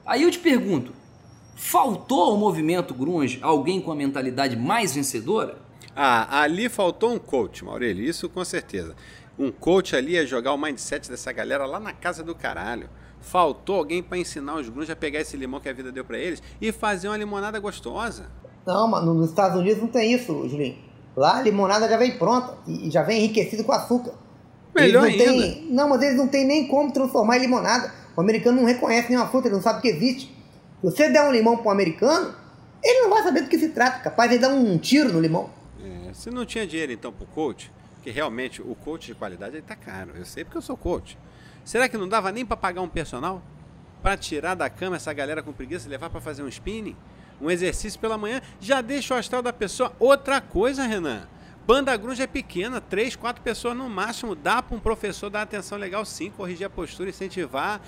Aí 0.06 0.24
eu 0.24 0.32
te 0.32 0.40
pergunto, 0.40 0.94
faltou 1.58 2.24
ao 2.24 2.38
movimento 2.38 2.94
grunge 2.94 3.38
alguém 3.42 3.82
com 3.82 3.92
a 3.92 3.96
mentalidade 3.96 4.56
mais 4.56 4.96
vencedora? 4.96 5.58
Ah, 5.94 6.42
ali 6.42 6.70
faltou 6.70 7.12
um 7.12 7.20
coach, 7.20 7.66
Maurílio, 7.66 8.06
isso 8.06 8.30
com 8.30 8.46
certeza. 8.46 8.96
Um 9.42 9.52
coach 9.52 9.96
ali 9.96 10.12
ia 10.14 10.26
jogar 10.26 10.54
o 10.54 10.58
mindset 10.58 11.10
dessa 11.10 11.32
galera 11.32 11.66
lá 11.66 11.80
na 11.80 11.94
casa 11.94 12.24
do 12.24 12.36
caralho. 12.36 12.88
Faltou 13.20 13.76
alguém 13.78 14.04
para 14.04 14.18
ensinar 14.18 14.56
os 14.56 14.70
grunge 14.70 14.92
a 14.92 14.96
pegar 14.96 15.20
esse 15.20 15.36
limão 15.36 15.60
que 15.60 15.68
a 15.68 15.74
vida 15.74 15.92
deu 15.92 16.06
para 16.06 16.18
eles 16.20 16.42
e 16.62 16.72
fazer 16.72 17.08
uma 17.08 17.18
limonada 17.18 17.60
gostosa. 17.60 18.30
Não, 18.66 18.88
mano, 18.88 19.14
nos 19.16 19.30
Estados 19.30 19.60
Unidos 19.60 19.82
não 19.82 19.88
tem 19.90 20.14
isso, 20.14 20.48
Julinho. 20.48 20.78
Lá 21.16 21.38
a 21.38 21.42
limonada 21.42 21.90
já 21.90 21.98
vem 21.98 22.18
pronta 22.18 22.56
e 22.68 22.90
já 22.92 23.02
vem 23.02 23.18
enriquecida 23.24 23.64
com 23.64 23.72
açúcar. 23.72 24.14
Melhor 24.76 25.08
Eles 25.08 25.18
não 25.26 25.34
ainda. 25.34 25.44
têm- 25.56 25.68
não, 25.72 25.90
mas 25.90 26.02
eles 26.04 26.18
não 26.18 26.28
têm 26.28 26.46
nem 26.46 26.68
como 26.68 26.92
transformar 26.94 27.38
em 27.38 27.42
limonada. 27.42 27.92
O 28.16 28.22
americano 28.22 28.58
não 28.62 28.68
reconhece 28.68 29.10
nenhuma 29.10 29.28
fruta, 29.28 29.48
ele 29.48 29.56
não 29.56 29.62
sabe 29.64 29.82
que 29.82 29.88
existe. 29.88 30.28
Se 30.28 30.84
você 30.84 31.10
der 31.10 31.24
um 31.28 31.32
limão 31.32 31.58
para 31.58 31.68
um 31.68 31.72
americano, 31.72 32.34
ele 32.84 33.02
não 33.02 33.10
vai 33.10 33.24
saber 33.24 33.42
do 33.42 33.50
que 33.50 33.58
se 33.58 33.70
trata. 33.70 34.00
Capaz 34.00 34.30
de 34.30 34.38
dar 34.38 34.50
um 34.50 34.78
tiro 34.78 35.12
no 35.12 35.20
limão. 35.20 35.50
É, 35.84 36.14
se 36.14 36.30
não 36.30 36.46
tinha 36.46 36.66
dinheiro 36.66 36.92
então 36.92 37.12
pro 37.12 37.26
coach, 37.26 37.72
porque 38.02 38.10
realmente 38.10 38.64
o 38.64 38.74
coach 38.74 39.06
de 39.06 39.14
qualidade 39.14 39.56
ele 39.56 39.62
tá 39.62 39.76
caro. 39.76 40.14
Eu 40.16 40.26
sei 40.26 40.44
porque 40.44 40.58
eu 40.58 40.62
sou 40.62 40.76
coach. 40.76 41.20
Será 41.64 41.88
que 41.88 41.96
não 41.96 42.10
dava 42.10 42.32
nem 42.32 42.44
para 42.44 42.58
pagar 42.58 42.82
um 42.82 42.90
personal? 42.90 43.44
Para 44.02 44.18
tirar 44.18 44.56
da 44.56 44.68
cama 44.72 44.96
essa 44.96 45.14
galera 45.14 45.44
com 45.44 45.54
preguiça 45.54 45.88
e 45.88 45.92
levar 45.92 46.10
para 46.10 46.20
fazer 46.20 46.42
um 46.42 46.48
spinning? 46.48 46.98
Um 47.40 47.52
exercício 47.52 48.00
pela 48.00 48.18
manhã 48.18 48.42
já 48.60 48.82
deixa 48.82 49.14
o 49.14 49.18
astral 49.18 49.44
da 49.44 49.54
pessoa. 49.54 49.94
Outra 50.00 50.42
coisa, 50.42 50.82
Renan. 50.84 51.28
Banda 51.64 51.96
grunge 51.96 52.24
é 52.24 52.28
pequena, 52.28 52.82
três, 52.82 53.16
quatro 53.16 53.44
pessoas 53.44 53.78
no 53.78 53.88
máximo. 53.88 54.34
Dá 54.34 54.64
para 54.64 54.76
um 54.76 54.80
professor 54.80 55.30
dar 55.30 55.44
atenção 55.44 55.78
legal 55.78 56.04
sim, 56.04 56.32
corrigir 56.32 56.66
a 56.66 56.72
postura, 56.72 57.12
incentivar, 57.12 57.80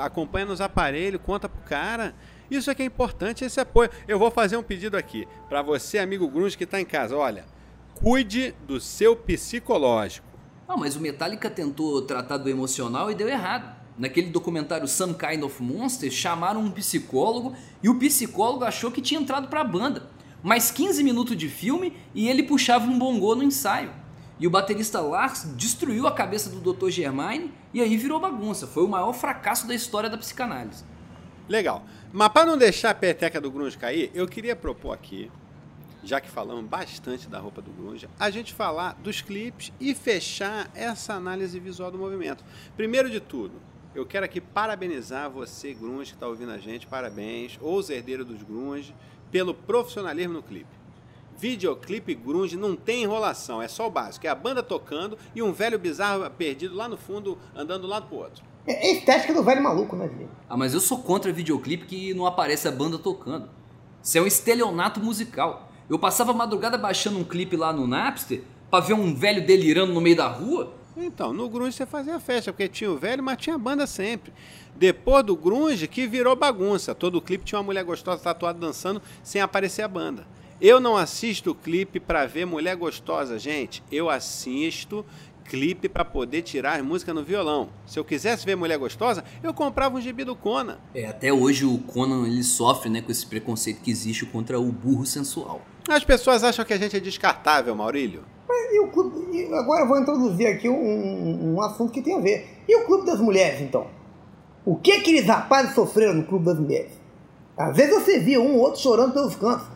acompanha 0.00 0.46
nos 0.46 0.62
aparelhos, 0.62 1.20
conta 1.22 1.50
pro 1.50 1.60
cara. 1.64 2.14
Isso 2.50 2.70
é 2.70 2.74
que 2.74 2.80
é 2.80 2.86
importante, 2.86 3.44
esse 3.44 3.60
apoio. 3.60 3.90
Eu 4.08 4.18
vou 4.18 4.30
fazer 4.30 4.56
um 4.56 4.62
pedido 4.62 4.96
aqui 4.96 5.28
para 5.50 5.60
você, 5.60 5.98
amigo 5.98 6.26
grunge 6.28 6.56
que 6.56 6.64
está 6.64 6.80
em 6.80 6.86
casa. 6.86 7.14
Olha, 7.14 7.44
cuide 8.02 8.54
do 8.66 8.80
seu 8.80 9.14
psicológico. 9.14 10.26
Não, 10.66 10.78
mas 10.78 10.96
o 10.96 11.00
Metallica 11.00 11.50
tentou 11.50 12.00
tratar 12.00 12.38
do 12.38 12.48
emocional 12.48 13.10
e 13.10 13.14
deu 13.14 13.28
errado. 13.28 13.78
Naquele 13.98 14.30
documentário 14.30 14.88
Some 14.88 15.14
Kind 15.14 15.42
of 15.42 15.62
Monster, 15.62 16.10
chamaram 16.10 16.60
um 16.60 16.70
psicólogo 16.70 17.54
e 17.82 17.90
o 17.90 17.98
psicólogo 17.98 18.64
achou 18.64 18.90
que 18.90 19.02
tinha 19.02 19.20
entrado 19.20 19.48
pra 19.48 19.62
banda. 19.62 20.08
Mais 20.42 20.70
15 20.70 21.04
minutos 21.04 21.36
de 21.36 21.48
filme 21.50 21.94
e 22.14 22.26
ele 22.26 22.44
puxava 22.44 22.86
um 22.86 22.98
bongô 22.98 23.34
no 23.34 23.42
ensaio. 23.42 23.92
E 24.38 24.46
o 24.46 24.50
baterista 24.50 25.02
Lars 25.02 25.44
destruiu 25.54 26.06
a 26.06 26.12
cabeça 26.12 26.48
do 26.48 26.72
Dr. 26.72 26.88
Germain 26.88 27.52
e 27.74 27.82
aí 27.82 27.98
virou 27.98 28.18
bagunça. 28.18 28.66
Foi 28.66 28.82
o 28.82 28.88
maior 28.88 29.12
fracasso 29.12 29.68
da 29.68 29.74
história 29.74 30.08
da 30.08 30.16
psicanálise. 30.16 30.84
Legal. 31.46 31.84
Mas 32.10 32.28
para 32.30 32.46
não 32.46 32.56
deixar 32.56 32.90
a 32.90 32.94
peteca 32.94 33.38
do 33.38 33.50
grunge 33.50 33.76
cair, 33.76 34.10
eu 34.14 34.26
queria 34.26 34.56
propor 34.56 34.92
aqui, 34.92 35.30
já 36.02 36.20
que 36.20 36.30
falamos 36.30 36.64
bastante 36.64 37.28
da 37.28 37.38
roupa 37.38 37.60
do 37.60 37.70
grunge, 37.70 38.08
a 38.18 38.30
gente 38.30 38.54
falar 38.54 38.94
dos 39.02 39.20
clipes 39.20 39.72
e 39.80 39.94
fechar 39.94 40.70
essa 40.74 41.14
análise 41.14 41.58
visual 41.58 41.90
do 41.90 41.98
movimento. 41.98 42.44
Primeiro 42.76 43.10
de 43.10 43.20
tudo, 43.20 43.54
eu 43.94 44.06
quero 44.06 44.24
aqui 44.24 44.40
parabenizar 44.40 45.30
você, 45.30 45.74
grunge, 45.74 46.10
que 46.10 46.16
está 46.16 46.26
ouvindo 46.26 46.52
a 46.52 46.58
gente, 46.58 46.86
parabéns, 46.86 47.58
ou 47.60 47.76
os 47.76 47.90
herdeiros 47.90 48.26
dos 48.26 48.42
grunge, 48.42 48.94
pelo 49.30 49.54
profissionalismo 49.54 50.34
no 50.34 50.42
clipe. 50.42 50.80
Videoclipe 51.36 52.14
grunge 52.14 52.56
não 52.56 52.76
tem 52.76 53.02
enrolação, 53.02 53.62
é 53.62 53.68
só 53.68 53.86
o 53.86 53.90
básico, 53.90 54.26
é 54.26 54.30
a 54.30 54.34
banda 54.34 54.62
tocando 54.62 55.16
e 55.34 55.42
um 55.42 55.52
velho 55.52 55.78
bizarro 55.78 56.28
perdido 56.30 56.74
lá 56.74 56.86
no 56.86 56.98
fundo, 56.98 57.38
andando 57.54 57.80
de 57.80 57.86
um 57.86 57.90
lado 57.90 58.06
pro 58.08 58.18
outro. 58.18 58.44
É 58.66 58.88
é 58.88 58.92
estética 58.92 59.32
do 59.32 59.42
velho 59.42 59.62
maluco, 59.62 59.96
né, 59.96 60.06
Julinho? 60.06 60.30
Ah, 60.48 60.56
mas 60.56 60.74
eu 60.74 60.80
sou 60.80 60.98
contra 60.98 61.32
videoclipe 61.32 61.86
que 61.86 62.14
não 62.14 62.26
aparece 62.26 62.68
a 62.68 62.70
banda 62.70 62.98
tocando. 62.98 63.48
Isso 64.02 64.18
é 64.18 64.20
um 64.20 64.26
estelionato 64.26 65.00
musical. 65.00 65.69
Eu 65.90 65.98
passava 65.98 66.30
a 66.30 66.34
madrugada 66.34 66.78
baixando 66.78 67.18
um 67.18 67.24
clipe 67.24 67.56
lá 67.56 67.72
no 67.72 67.84
Napster 67.84 68.44
pra 68.70 68.78
ver 68.78 68.94
um 68.94 69.12
velho 69.12 69.44
delirando 69.44 69.92
no 69.92 70.00
meio 70.00 70.14
da 70.14 70.28
rua. 70.28 70.72
Então, 70.96 71.32
no 71.32 71.48
grunge 71.48 71.72
você 71.72 71.84
fazia 71.84 72.20
festa, 72.20 72.52
porque 72.52 72.68
tinha 72.68 72.88
o 72.92 72.96
velho, 72.96 73.24
mas 73.24 73.38
tinha 73.38 73.58
banda 73.58 73.88
sempre. 73.88 74.32
Depois 74.76 75.24
do 75.24 75.34
grunge, 75.34 75.88
que 75.88 76.06
virou 76.06 76.36
bagunça. 76.36 76.94
Todo 76.94 77.20
clipe 77.20 77.44
tinha 77.44 77.58
uma 77.58 77.64
mulher 77.64 77.82
gostosa 77.82 78.22
tatuada 78.22 78.56
dançando 78.56 79.02
sem 79.24 79.42
aparecer 79.42 79.82
a 79.82 79.88
banda. 79.88 80.24
Eu 80.60 80.78
não 80.78 80.96
assisto 80.96 81.56
clipe 81.56 81.98
pra 81.98 82.24
ver 82.24 82.44
mulher 82.44 82.76
gostosa, 82.76 83.36
gente. 83.36 83.82
Eu 83.90 84.08
assisto 84.08 85.04
clipe 85.44 85.88
pra 85.88 86.04
poder 86.04 86.42
tirar 86.42 86.78
as 86.78 86.86
músicas 86.86 87.12
no 87.12 87.24
violão. 87.24 87.68
Se 87.84 87.98
eu 87.98 88.04
quisesse 88.04 88.46
ver 88.46 88.54
mulher 88.54 88.78
gostosa, 88.78 89.24
eu 89.42 89.52
comprava 89.52 89.98
um 89.98 90.00
gibi 90.00 90.22
do 90.22 90.36
Conan. 90.36 90.78
É, 90.94 91.06
até 91.06 91.32
hoje 91.32 91.64
o 91.64 91.78
Conan 91.78 92.28
ele 92.28 92.44
sofre 92.44 92.88
né, 92.88 93.02
com 93.02 93.10
esse 93.10 93.26
preconceito 93.26 93.80
que 93.80 93.90
existe 93.90 94.24
contra 94.24 94.60
o 94.60 94.70
burro 94.70 95.04
sensual. 95.04 95.66
As 95.92 96.04
pessoas 96.04 96.42
acham 96.44 96.64
que 96.64 96.72
a 96.72 96.78
gente 96.78 96.96
é 96.96 97.00
descartável, 97.00 97.74
Maurílio. 97.74 98.22
E 98.72 98.80
o 98.80 98.88
clube, 98.88 99.36
e 99.36 99.52
agora 99.54 99.82
eu 99.82 99.88
vou 99.88 99.98
introduzir 100.00 100.46
aqui 100.46 100.68
um, 100.68 100.74
um- 100.74 101.54
um 101.56 101.62
assunto 101.62 101.92
que 101.92 102.00
tem 102.00 102.16
a 102.16 102.20
ver. 102.20 102.48
E 102.68 102.76
o 102.76 102.84
Clube 102.86 103.04
das 103.04 103.18
Mulheres, 103.20 103.60
então? 103.60 103.86
O 104.64 104.76
que 104.76 104.92
aqueles 104.92 105.26
rapazes 105.26 105.74
sofreram 105.74 106.14
no 106.14 106.24
Clube 106.24 106.44
das 106.44 106.58
Mulheres? 106.58 106.92
Às 107.56 107.76
vezes 107.76 107.92
você 107.94 108.20
via 108.20 108.40
um 108.40 108.54
ou 108.54 108.60
outro 108.60 108.80
chorando 108.80 109.12
pelos 109.12 109.34
cantos, 109.34 109.66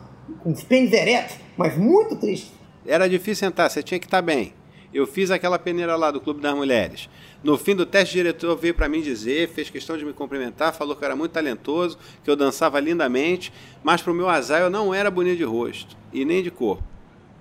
com 0.41 0.51
os 0.51 0.63
pênis 0.63 0.93
eretos, 0.93 1.35
mas 1.57 1.77
muito 1.77 2.15
triste. 2.15 2.53
Era 2.85 3.07
difícil 3.09 3.47
sentar, 3.47 3.69
você 3.69 3.83
tinha 3.83 3.99
que 3.99 4.05
estar 4.07 4.21
bem. 4.21 4.53
Eu 4.95 5.05
fiz 5.05 5.29
aquela 5.29 5.59
peneira 5.59 5.97
lá 5.97 6.09
do 6.09 6.21
Clube 6.21 6.39
das 6.39 6.55
Mulheres. 6.55 7.09
No 7.43 7.57
fim 7.57 7.75
do 7.75 7.85
teste, 7.85 8.15
o 8.15 8.17
diretor 8.17 8.55
veio 8.55 8.73
para 8.73 8.87
mim 8.87 9.01
dizer, 9.01 9.49
fez 9.49 9.69
questão 9.69 9.97
de 9.97 10.05
me 10.05 10.13
cumprimentar, 10.13 10.73
falou 10.73 10.95
que 10.95 11.03
eu 11.03 11.05
era 11.05 11.17
muito 11.17 11.33
talentoso, 11.33 11.97
que 12.23 12.29
eu 12.29 12.35
dançava 12.37 12.79
lindamente, 12.79 13.51
mas 13.83 14.01
para 14.01 14.13
o 14.13 14.15
meu 14.15 14.29
azar 14.29 14.61
eu 14.61 14.69
não 14.69 14.93
era 14.93 15.11
bonito 15.11 15.35
de 15.35 15.43
rosto 15.43 15.97
e 16.13 16.23
nem 16.23 16.41
de 16.41 16.49
corpo. 16.49 16.81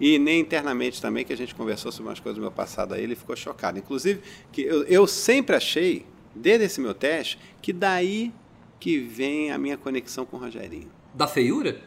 E 0.00 0.18
nem 0.18 0.40
internamente 0.40 1.00
também, 1.00 1.24
que 1.24 1.32
a 1.32 1.36
gente 1.36 1.54
conversou 1.54 1.92
sobre 1.92 2.10
umas 2.10 2.18
coisas 2.18 2.36
do 2.36 2.42
meu 2.42 2.50
passado 2.50 2.92
aí, 2.92 3.04
ele 3.04 3.14
ficou 3.14 3.36
chocado. 3.36 3.78
Inclusive, 3.78 4.20
que 4.50 4.62
eu, 4.62 4.82
eu 4.86 5.06
sempre 5.06 5.54
achei, 5.54 6.04
desde 6.34 6.64
esse 6.64 6.80
meu 6.80 6.92
teste, 6.92 7.38
que 7.62 7.72
daí 7.72 8.32
que 8.80 8.98
vem 8.98 9.52
a 9.52 9.58
minha 9.58 9.76
conexão 9.76 10.26
com 10.26 10.38
o 10.38 10.40
Rogerinho. 10.40 10.90
Da 11.14 11.28
feiura? 11.28 11.80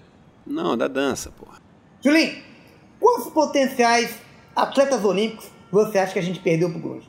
Não, 0.45 0.77
da 0.77 0.87
dança, 0.87 1.29
porra. 1.29 1.61
Julinho, 2.01 2.41
quantos 3.01 3.33
potenciais 3.33 4.15
atletas 4.55 5.03
olímpicos 5.03 5.56
você 5.71 5.97
acha 5.99 6.13
que 6.13 6.19
a 6.19 6.23
gente 6.23 6.39
perdeu 6.39 6.69
pro 6.69 6.79
grunge? 6.79 7.07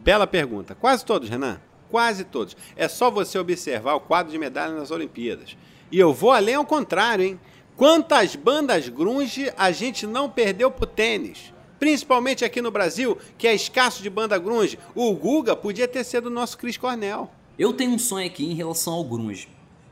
Bela 0.00 0.26
pergunta. 0.26 0.74
Quase 0.74 1.04
todos, 1.04 1.28
Renan. 1.28 1.60
Quase 1.90 2.24
todos. 2.24 2.56
É 2.76 2.88
só 2.88 3.10
você 3.10 3.38
observar 3.38 3.94
o 3.94 4.00
quadro 4.00 4.32
de 4.32 4.38
medalhas 4.38 4.76
nas 4.76 4.90
Olimpíadas. 4.90 5.56
E 5.90 5.98
eu 5.98 6.12
vou 6.12 6.32
além 6.32 6.54
ao 6.56 6.64
contrário, 6.64 7.24
hein? 7.24 7.40
Quantas 7.76 8.36
bandas 8.36 8.88
grunge 8.88 9.52
a 9.56 9.70
gente 9.70 10.06
não 10.06 10.28
perdeu 10.28 10.70
pro 10.70 10.86
tênis? 10.86 11.52
Principalmente 11.78 12.44
aqui 12.44 12.62
no 12.62 12.70
Brasil, 12.70 13.18
que 13.36 13.46
é 13.48 13.54
escasso 13.54 14.02
de 14.02 14.08
banda 14.08 14.38
grunge. 14.38 14.78
O 14.94 15.12
Guga 15.14 15.54
podia 15.56 15.86
ter 15.88 16.04
sido 16.04 16.26
o 16.26 16.30
nosso 16.30 16.56
Chris 16.56 16.76
Cornell. 16.76 17.30
Eu 17.58 17.72
tenho 17.72 17.92
um 17.92 17.98
sonho 17.98 18.26
aqui 18.26 18.44
em 18.44 18.54
relação 18.54 18.94
ao 18.94 19.04
grunge. 19.04 19.48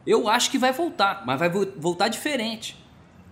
Eu 0.07 0.29
acho 0.29 0.51
que 0.51 0.59
vai 0.59 0.73
voltar, 0.73 1.23
mas 1.27 1.39
vai 1.39 1.49
vo- 1.49 1.67
voltar 1.77 2.09
diferente. 2.09 2.77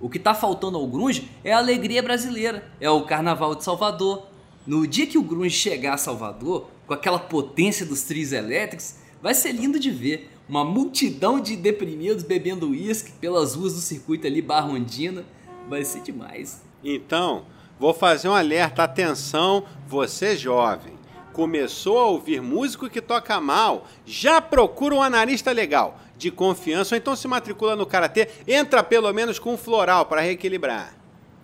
O 0.01 0.09
que 0.09 0.19
tá 0.19 0.35
faltando 0.35 0.79
ao 0.79 0.87
grunge 0.87 1.31
é 1.45 1.53
a 1.53 1.59
alegria 1.59 2.03
brasileira, 2.03 2.71
é 2.81 2.89
o 2.89 3.03
carnaval 3.03 3.55
de 3.55 3.65
Salvador. 3.65 4.27
No 4.67 4.87
dia 4.87 5.07
que 5.07 5.17
o 5.17 5.23
grunge 5.23 5.57
chegar 5.57 5.95
a 5.95 5.99
Salvador, 5.99 6.69
com 6.87 6.93
aquela 6.93 7.19
potência 7.19 7.87
dos 7.87 8.03
trios 8.03 8.33
elétricos, 8.33 8.97
vai 9.23 9.35
ser 9.35 9.53
lindo 9.53 9.81
de 9.81 9.91
ver. 9.91 10.31
Uma 10.49 10.65
multidão 10.65 11.41
de 11.41 11.57
deprimidos 11.57 12.23
bebendo 12.23 12.71
uísque 12.71 13.13
pelas 13.13 13.55
ruas 13.55 13.75
do 13.75 13.81
circuito 13.81 14.27
ali, 14.27 14.43
Barra 14.43 14.69
Ondina. 14.69 15.25
Vai 15.69 15.85
ser 15.85 16.03
demais. 16.03 16.61
Então, 16.85 17.45
vou 17.79 17.95
fazer 17.95 18.29
um 18.29 18.35
alerta. 18.35 18.83
Atenção, 18.83 19.65
você 19.87 20.37
jovem. 20.37 20.93
Começou 21.33 21.99
a 21.99 22.07
ouvir 22.07 22.43
músico 22.43 22.91
que 22.91 23.01
toca 23.01 23.41
mal, 23.41 23.87
já 24.05 24.41
procura 24.41 24.97
um 24.97 25.03
analista 25.03 25.53
legal, 25.53 25.99
de 26.19 26.29
confiança, 26.31 26.97
ou 26.97 26.99
então 26.99 27.15
se 27.15 27.29
matricula 27.29 27.77
no 27.77 27.87
Karatê, 27.87 28.29
entra 28.49 28.83
pelo 28.83 29.11
menos 29.13 29.39
com 29.39 29.55
um 29.55 29.57
floral 29.57 30.07
para 30.07 30.23
reequilibrar. 30.23 30.93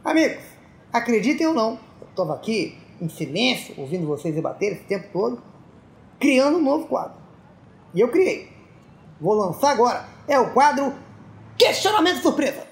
Amigos, 0.04 0.42
acreditem 0.92 1.46
ou 1.46 1.54
não, 1.54 1.78
eu 2.00 2.08
estava 2.08 2.34
aqui 2.34 2.76
em 3.00 3.08
silêncio, 3.08 3.74
ouvindo 3.76 4.06
vocês 4.06 4.34
debaterem 4.34 4.76
esse 4.76 4.84
tempo 4.84 5.08
todo, 5.12 5.42
criando 6.18 6.58
um 6.58 6.62
novo 6.62 6.86
quadro. 6.86 7.14
E 7.94 8.00
eu 8.00 8.08
criei. 8.08 8.50
Vou 9.20 9.34
lançar 9.34 9.70
agora. 9.70 10.06
É 10.28 10.38
o 10.38 10.52
quadro 10.52 10.92
Questionamento 11.58 12.20
Surpresa. 12.20 12.66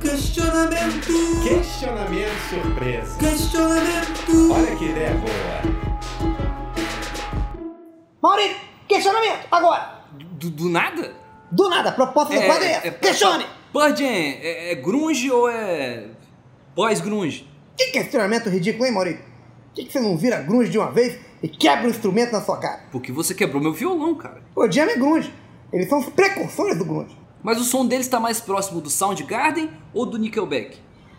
Questionamento, 0.00 1.08
Questionamento 1.42 2.50
surpresa. 2.50 3.18
questionamento. 3.18 4.52
Olha 4.52 4.76
que 4.76 4.84
ideia 4.84 5.14
boa. 5.14 6.34
Maurício, 8.22 8.56
questionamento, 8.86 9.46
agora. 9.50 10.04
Do, 10.12 10.50
do 10.50 10.68
nada? 10.68 11.14
Do 11.50 11.68
nada, 11.70 11.88
a 11.88 11.92
proposta 11.92 12.34
do 12.34 12.42
quadro 12.42 12.64
é 12.64 12.72
essa. 12.72 12.90
Questione. 12.90 13.46
Purgeon, 13.72 14.06
é, 14.06 14.72
é 14.72 14.74
grunge 14.74 15.30
ou 15.30 15.48
é 15.48 16.04
pós-grunge? 16.74 17.48
Que 17.76 17.86
questionamento 17.86 18.48
ridículo, 18.48 18.86
hein, 18.86 18.92
Maurício? 18.92 19.20
Por 19.20 19.74
que, 19.74 19.84
que 19.86 19.92
você 19.92 20.00
não 20.00 20.16
vira 20.16 20.40
grunge 20.40 20.70
de 20.70 20.78
uma 20.78 20.90
vez 20.90 21.18
e 21.42 21.48
quebra 21.48 21.86
o 21.86 21.90
instrumento 21.90 22.32
na 22.32 22.40
sua 22.40 22.58
cara? 22.58 22.84
Porque 22.92 23.10
você 23.10 23.34
quebrou 23.34 23.60
meu 23.60 23.72
violão, 23.72 24.14
cara. 24.14 24.42
O 24.54 24.70
Jam 24.70 24.84
é 24.88 24.96
grunge. 24.96 25.32
Eles 25.72 25.88
são 25.88 25.98
os 25.98 26.08
precursores 26.08 26.78
do 26.78 26.84
grunge. 26.84 27.16
Mas 27.42 27.60
o 27.60 27.64
som 27.64 27.84
deles 27.84 28.06
tá 28.06 28.20
mais 28.20 28.40
próximo 28.40 28.80
do 28.80 28.88
Soundgarden 28.88 29.70
ou 29.92 30.06
do 30.06 30.16
Nickelback? 30.16 30.78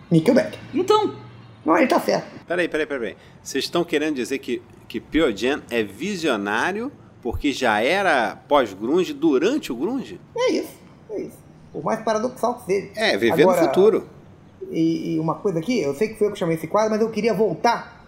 Nickelback. 0.10 0.58
Então, 0.74 1.14
Não, 1.66 1.78
ele 1.78 1.88
tá 1.88 2.00
certo. 2.00 2.28
Peraí, 2.48 2.70
peraí, 2.70 2.86
peraí. 2.86 3.18
Vocês 3.44 3.66
estão 3.66 3.84
querendo 3.84 4.16
dizer 4.16 4.38
que, 4.40 4.62
que 4.88 5.02
Pearl 5.02 5.36
Jam 5.36 5.62
é 5.70 5.84
visionário 5.84 6.92
porque 7.22 7.52
já 7.52 7.82
era 7.82 8.36
pós-grunge 8.48 9.14
durante 9.14 9.72
o 9.72 9.76
grunge? 9.76 10.20
É 10.38 10.52
isso, 10.52 10.74
é 11.10 11.22
isso. 11.22 11.38
Por 11.74 11.84
mais 11.84 12.00
paradoxal 12.02 12.56
que 12.60 12.66
seja. 12.66 12.92
É, 12.96 13.18
viver 13.18 13.42
Agora, 13.42 13.62
no 13.62 13.68
futuro. 13.68 14.10
E, 14.76 15.14
e 15.16 15.20
uma 15.20 15.36
coisa 15.36 15.60
aqui, 15.60 15.80
eu 15.80 15.96
sei 15.96 16.10
que 16.10 16.16
foi 16.16 16.28
eu 16.28 16.34
que 16.34 16.38
chamei 16.38 16.58
esse 16.58 16.68
quadro, 16.68 16.92
mas 16.92 17.00
eu 17.00 17.10
queria 17.10 17.34
voltar 17.34 18.06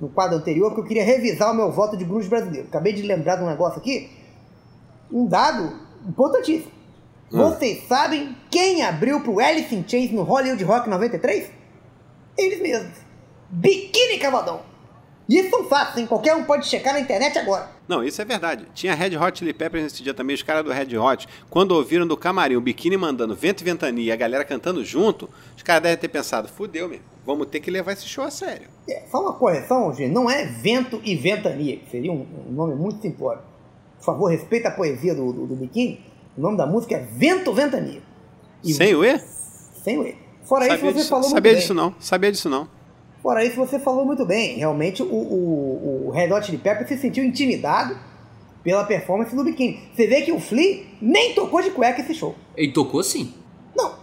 no 0.00 0.08
quadro 0.08 0.36
anterior, 0.36 0.70
porque 0.70 0.80
eu 0.80 0.86
queria 0.86 1.04
revisar 1.04 1.52
o 1.52 1.54
meu 1.54 1.70
voto 1.70 1.96
de 1.96 2.04
grunge 2.04 2.28
brasileiro. 2.28 2.66
Acabei 2.66 2.92
de 2.92 3.02
lembrar 3.02 3.36
de 3.36 3.44
um 3.44 3.46
negócio 3.46 3.78
aqui, 3.78 4.10
um 5.12 5.26
dado 5.26 5.78
importantíssimo. 6.08 6.72
Hum. 7.32 7.38
Vocês 7.38 7.86
sabem 7.86 8.36
quem 8.50 8.82
abriu 8.82 9.20
pro 9.20 9.38
Alice 9.38 9.72
in 9.72 9.84
Chains 9.86 10.10
no 10.10 10.24
Hollywood 10.24 10.64
Rock 10.64 10.90
93? 10.90 11.52
Eles 12.36 12.60
mesmos. 12.60 12.98
Biquíni 13.50 14.18
Cavadão. 14.18 14.67
Isso 15.28 15.50
são 15.50 15.64
fatos, 15.68 15.96
hein? 15.98 16.06
Qualquer 16.06 16.34
um 16.34 16.44
pode 16.44 16.66
checar 16.66 16.94
na 16.94 17.00
internet 17.00 17.38
agora. 17.38 17.68
Não, 17.86 18.02
isso 18.02 18.20
é 18.22 18.24
verdade. 18.24 18.66
Tinha 18.74 18.94
Red 18.94 19.14
Hot 19.16 19.38
Chili 19.38 19.52
Peppers 19.52 19.82
nesse 19.84 20.02
dia 20.02 20.14
também. 20.14 20.34
Os 20.34 20.42
caras 20.42 20.64
do 20.64 20.70
Red 20.72 20.96
Hot, 20.96 21.28
quando 21.50 21.72
ouviram 21.72 22.06
do 22.06 22.16
camarim 22.16 22.56
o 22.56 22.60
biquíni 22.62 22.96
mandando 22.96 23.34
vento 23.34 23.60
e 23.60 23.64
ventania 23.64 24.04
e 24.04 24.12
a 24.12 24.16
galera 24.16 24.42
cantando 24.44 24.82
junto, 24.82 25.28
os 25.54 25.62
caras 25.62 25.82
devem 25.82 25.98
ter 25.98 26.08
pensado, 26.08 26.48
fudeu, 26.48 26.88
meu. 26.88 27.00
Vamos 27.26 27.46
ter 27.48 27.60
que 27.60 27.70
levar 27.70 27.92
esse 27.92 28.06
show 28.08 28.24
a 28.24 28.30
sério. 28.30 28.68
É, 28.88 29.02
só 29.10 29.20
uma 29.20 29.34
correção, 29.34 29.92
gente. 29.92 30.10
Não 30.12 30.30
é 30.30 30.46
vento 30.46 30.98
e 31.04 31.14
ventania, 31.14 31.76
que 31.76 31.90
seria 31.90 32.10
um, 32.10 32.26
um 32.48 32.52
nome 32.52 32.74
muito 32.74 33.02
simplório. 33.02 33.42
Por 33.98 34.04
favor, 34.06 34.30
respeita 34.30 34.68
a 34.68 34.70
poesia 34.70 35.14
do, 35.14 35.30
do, 35.30 35.46
do 35.46 35.54
biquíni. 35.56 36.00
O 36.38 36.40
nome 36.40 36.56
da 36.56 36.66
música 36.66 36.94
é 36.96 37.00
Vento 37.00 37.52
Ventania. 37.52 38.00
E- 38.64 38.72
Sem 38.72 38.94
o 38.94 39.04
E? 39.04 39.18
Sem 39.18 39.98
o 39.98 40.06
E. 40.06 40.16
Fora 40.44 40.64
isso, 40.66 40.76
Sabia, 40.76 40.90
você 40.92 40.98
disso, 40.98 41.08
falou 41.10 41.22
muito 41.24 41.34
sabia 41.34 41.54
disso 41.54 41.74
não. 41.74 41.94
Sabia 42.00 42.32
disso 42.32 42.48
não. 42.48 42.77
Fora 43.28 43.44
isso, 43.44 43.56
você 43.56 43.78
falou 43.78 44.06
muito 44.06 44.24
bem. 44.24 44.56
Realmente, 44.56 45.02
o, 45.02 45.06
o, 45.06 46.06
o 46.06 46.10
Red 46.12 46.32
Hot 46.32 46.46
Chili 46.46 46.56
Peppers 46.56 46.88
se 46.88 46.96
sentiu 46.96 47.22
intimidado 47.22 47.94
pela 48.64 48.84
performance 48.84 49.36
do 49.36 49.44
biquíni. 49.44 49.86
Você 49.94 50.06
vê 50.06 50.22
que 50.22 50.32
o 50.32 50.40
Flea 50.40 50.86
nem 50.98 51.34
tocou 51.34 51.60
de 51.60 51.70
cueca 51.70 52.00
esse 52.00 52.14
show. 52.14 52.34
ele 52.56 52.72
tocou 52.72 53.02
sim. 53.02 53.34
Não. 53.76 53.98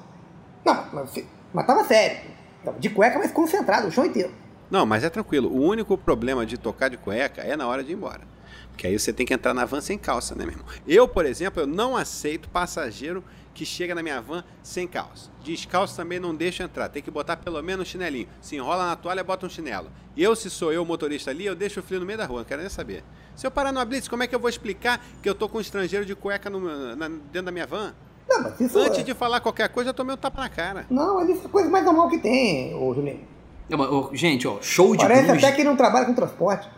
Não, 0.64 0.86
mas, 0.94 1.26
mas 1.52 1.66
tava 1.66 1.84
sério. 1.86 2.20
Tava 2.64 2.78
de 2.78 2.88
cueca, 2.88 3.18
mas 3.18 3.32
concentrado 3.32 3.88
o 3.88 3.92
show 3.92 4.06
inteiro. 4.06 4.32
Não, 4.70 4.86
mas 4.86 5.04
é 5.04 5.10
tranquilo. 5.10 5.50
O 5.50 5.60
único 5.60 5.98
problema 5.98 6.46
de 6.46 6.60
tocar 6.60 6.90
de 6.90 6.98
cueca 6.98 7.42
é 7.42 7.58
na 7.58 7.68
hora 7.68 7.84
de 7.84 7.94
ir 7.94 7.96
embora. 7.96 8.22
Porque 8.70 8.86
aí 8.86 9.00
você 9.00 9.12
tem 9.12 9.26
que 9.26 9.34
entrar 9.34 9.56
na 9.56 9.66
van 9.66 9.82
sem 9.82 9.98
calça, 9.98 10.36
né, 10.36 10.46
meu 10.46 10.54
irmão? 10.54 10.68
Eu, 10.88 11.08
por 11.08 11.26
exemplo, 11.26 11.64
eu 11.64 11.66
não 11.66 11.98
aceito 11.98 12.48
passageiro 12.50 13.24
que 13.56 13.66
chega 13.66 13.96
na 13.96 14.04
minha 14.04 14.22
van 14.22 14.44
sem 14.62 14.86
calça. 14.88 15.32
Descalço 15.44 15.96
também 15.96 16.20
não 16.20 16.36
deixa 16.36 16.64
entrar. 16.64 16.90
Tem 16.90 17.02
que 17.02 17.10
botar 17.10 17.38
pelo 17.38 17.60
menos 17.64 17.88
um 17.88 17.90
chinelinho. 17.90 18.28
Se 18.42 18.56
enrola 18.56 18.86
na 18.86 18.96
toalha, 18.96 19.24
bota 19.24 19.46
um 19.48 19.50
chinelo. 19.50 19.90
Eu, 20.16 20.36
se 20.36 20.50
sou 20.50 20.72
eu 20.72 20.84
o 20.84 20.86
motorista 20.86 21.32
ali, 21.32 21.46
eu 21.46 21.56
deixo 21.56 21.80
o 21.80 21.84
frio 21.84 22.00
no 22.00 22.06
meio 22.06 22.18
da 22.20 22.26
rua. 22.26 22.40
Não 22.40 22.46
quero 22.46 22.62
nem 22.62 22.70
saber. 22.70 23.04
Se 23.36 23.48
eu 23.48 23.52
parar 23.52 23.72
numa 23.72 23.84
blitz, 23.86 24.08
como 24.08 24.22
é 24.22 24.28
que 24.28 24.36
eu 24.36 24.40
vou 24.40 24.50
explicar 24.50 25.04
que 25.24 25.28
eu 25.30 25.34
tô 25.34 25.50
com 25.50 25.58
um 25.58 25.62
estrangeiro 25.62 26.06
de 26.06 26.14
cueca 26.16 26.50
no- 26.50 26.96
na- 26.96 27.08
dentro 27.08 27.44
da 27.44 27.52
minha 27.52 27.66
van? 27.66 27.94
Não, 28.28 28.44
mas 28.44 28.60
isso 28.60 28.78
Antes 28.78 29.00
é... 29.00 29.04
de 29.04 29.14
falar 29.14 29.40
qualquer 29.40 29.70
coisa, 29.70 29.90
eu 29.90 29.94
tomei 29.94 30.14
um 30.14 30.18
tapa 30.18 30.42
na 30.42 30.50
cara. 30.50 30.86
Não, 30.90 31.16
mas 31.16 31.30
isso 31.30 31.44
é 31.44 31.46
a 31.46 31.50
coisa 31.50 31.70
mais 31.70 31.86
normal 31.86 32.10
que 32.10 32.18
tem, 32.20 32.76
ô 32.76 32.94
Julinho. 32.94 33.22
Não, 33.70 33.78
mas, 33.78 33.90
ô, 33.90 34.10
gente, 34.14 34.48
ó, 34.48 34.58
show 34.62 34.92
de 34.96 35.02
Parece 35.04 35.32
até 35.32 35.52
que 35.54 35.64
não 35.64 35.76
trabalha 35.76 36.06
com 36.06 36.14
transporte. 36.14 36.70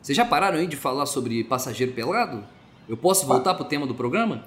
Vocês 0.00 0.16
já 0.16 0.24
pararam 0.24 0.58
aí 0.58 0.66
de 0.66 0.76
falar 0.76 1.06
sobre 1.06 1.42
passageiro 1.44 1.92
pelado? 1.92 2.44
Eu 2.88 2.96
posso 2.96 3.26
voltar 3.26 3.54
pro 3.54 3.64
tema 3.64 3.86
do 3.86 3.94
programa? 3.94 4.44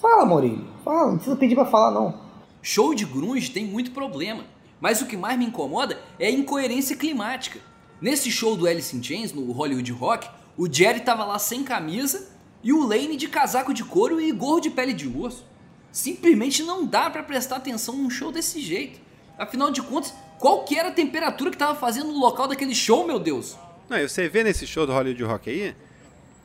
Fala, 0.00 0.24
Maurílio. 0.24 0.66
Fala, 0.82 1.08
não 1.08 1.16
precisa 1.16 1.36
pedir 1.36 1.54
pra 1.54 1.66
falar, 1.66 1.90
não. 1.90 2.18
Show 2.62 2.94
de 2.94 3.04
grunge 3.04 3.50
tem 3.50 3.66
muito 3.66 3.90
problema, 3.90 4.44
mas 4.80 5.02
o 5.02 5.06
que 5.06 5.16
mais 5.16 5.38
me 5.38 5.44
incomoda 5.44 6.00
é 6.18 6.26
a 6.26 6.30
incoerência 6.30 6.96
climática. 6.96 7.60
Nesse 8.00 8.30
show 8.30 8.56
do 8.56 8.66
Alice 8.66 8.96
in 8.96 9.02
Chains, 9.02 9.32
no 9.32 9.52
Hollywood 9.52 9.92
Rock, 9.92 10.28
o 10.56 10.72
Jerry 10.72 11.00
tava 11.00 11.24
lá 11.24 11.38
sem 11.38 11.62
camisa 11.62 12.30
e 12.62 12.72
o 12.72 12.86
Lane 12.86 13.16
de 13.16 13.28
casaco 13.28 13.74
de 13.74 13.84
couro 13.84 14.18
e 14.18 14.32
gorro 14.32 14.60
de 14.60 14.70
pele 14.70 14.94
de 14.94 15.06
urso. 15.06 15.44
Simplesmente 15.92 16.62
não 16.62 16.86
dá 16.86 17.10
pra 17.10 17.22
prestar 17.22 17.56
atenção 17.56 17.96
num 17.96 18.08
show 18.08 18.32
desse 18.32 18.60
jeito. 18.60 18.98
Afinal 19.36 19.70
de 19.70 19.82
contas, 19.82 20.14
qual 20.38 20.64
que 20.64 20.78
era 20.78 20.88
a 20.88 20.92
temperatura 20.92 21.50
que 21.50 21.58
tava 21.58 21.78
fazendo 21.78 22.10
no 22.10 22.18
local 22.18 22.48
daquele 22.48 22.74
show, 22.74 23.06
meu 23.06 23.18
Deus? 23.18 23.58
Não, 23.88 23.98
e 23.98 24.08
você 24.08 24.28
vê 24.28 24.44
nesse 24.44 24.66
show 24.66 24.86
do 24.86 24.92
Hollywood 24.92 25.22
Rock 25.24 25.50
aí, 25.50 25.74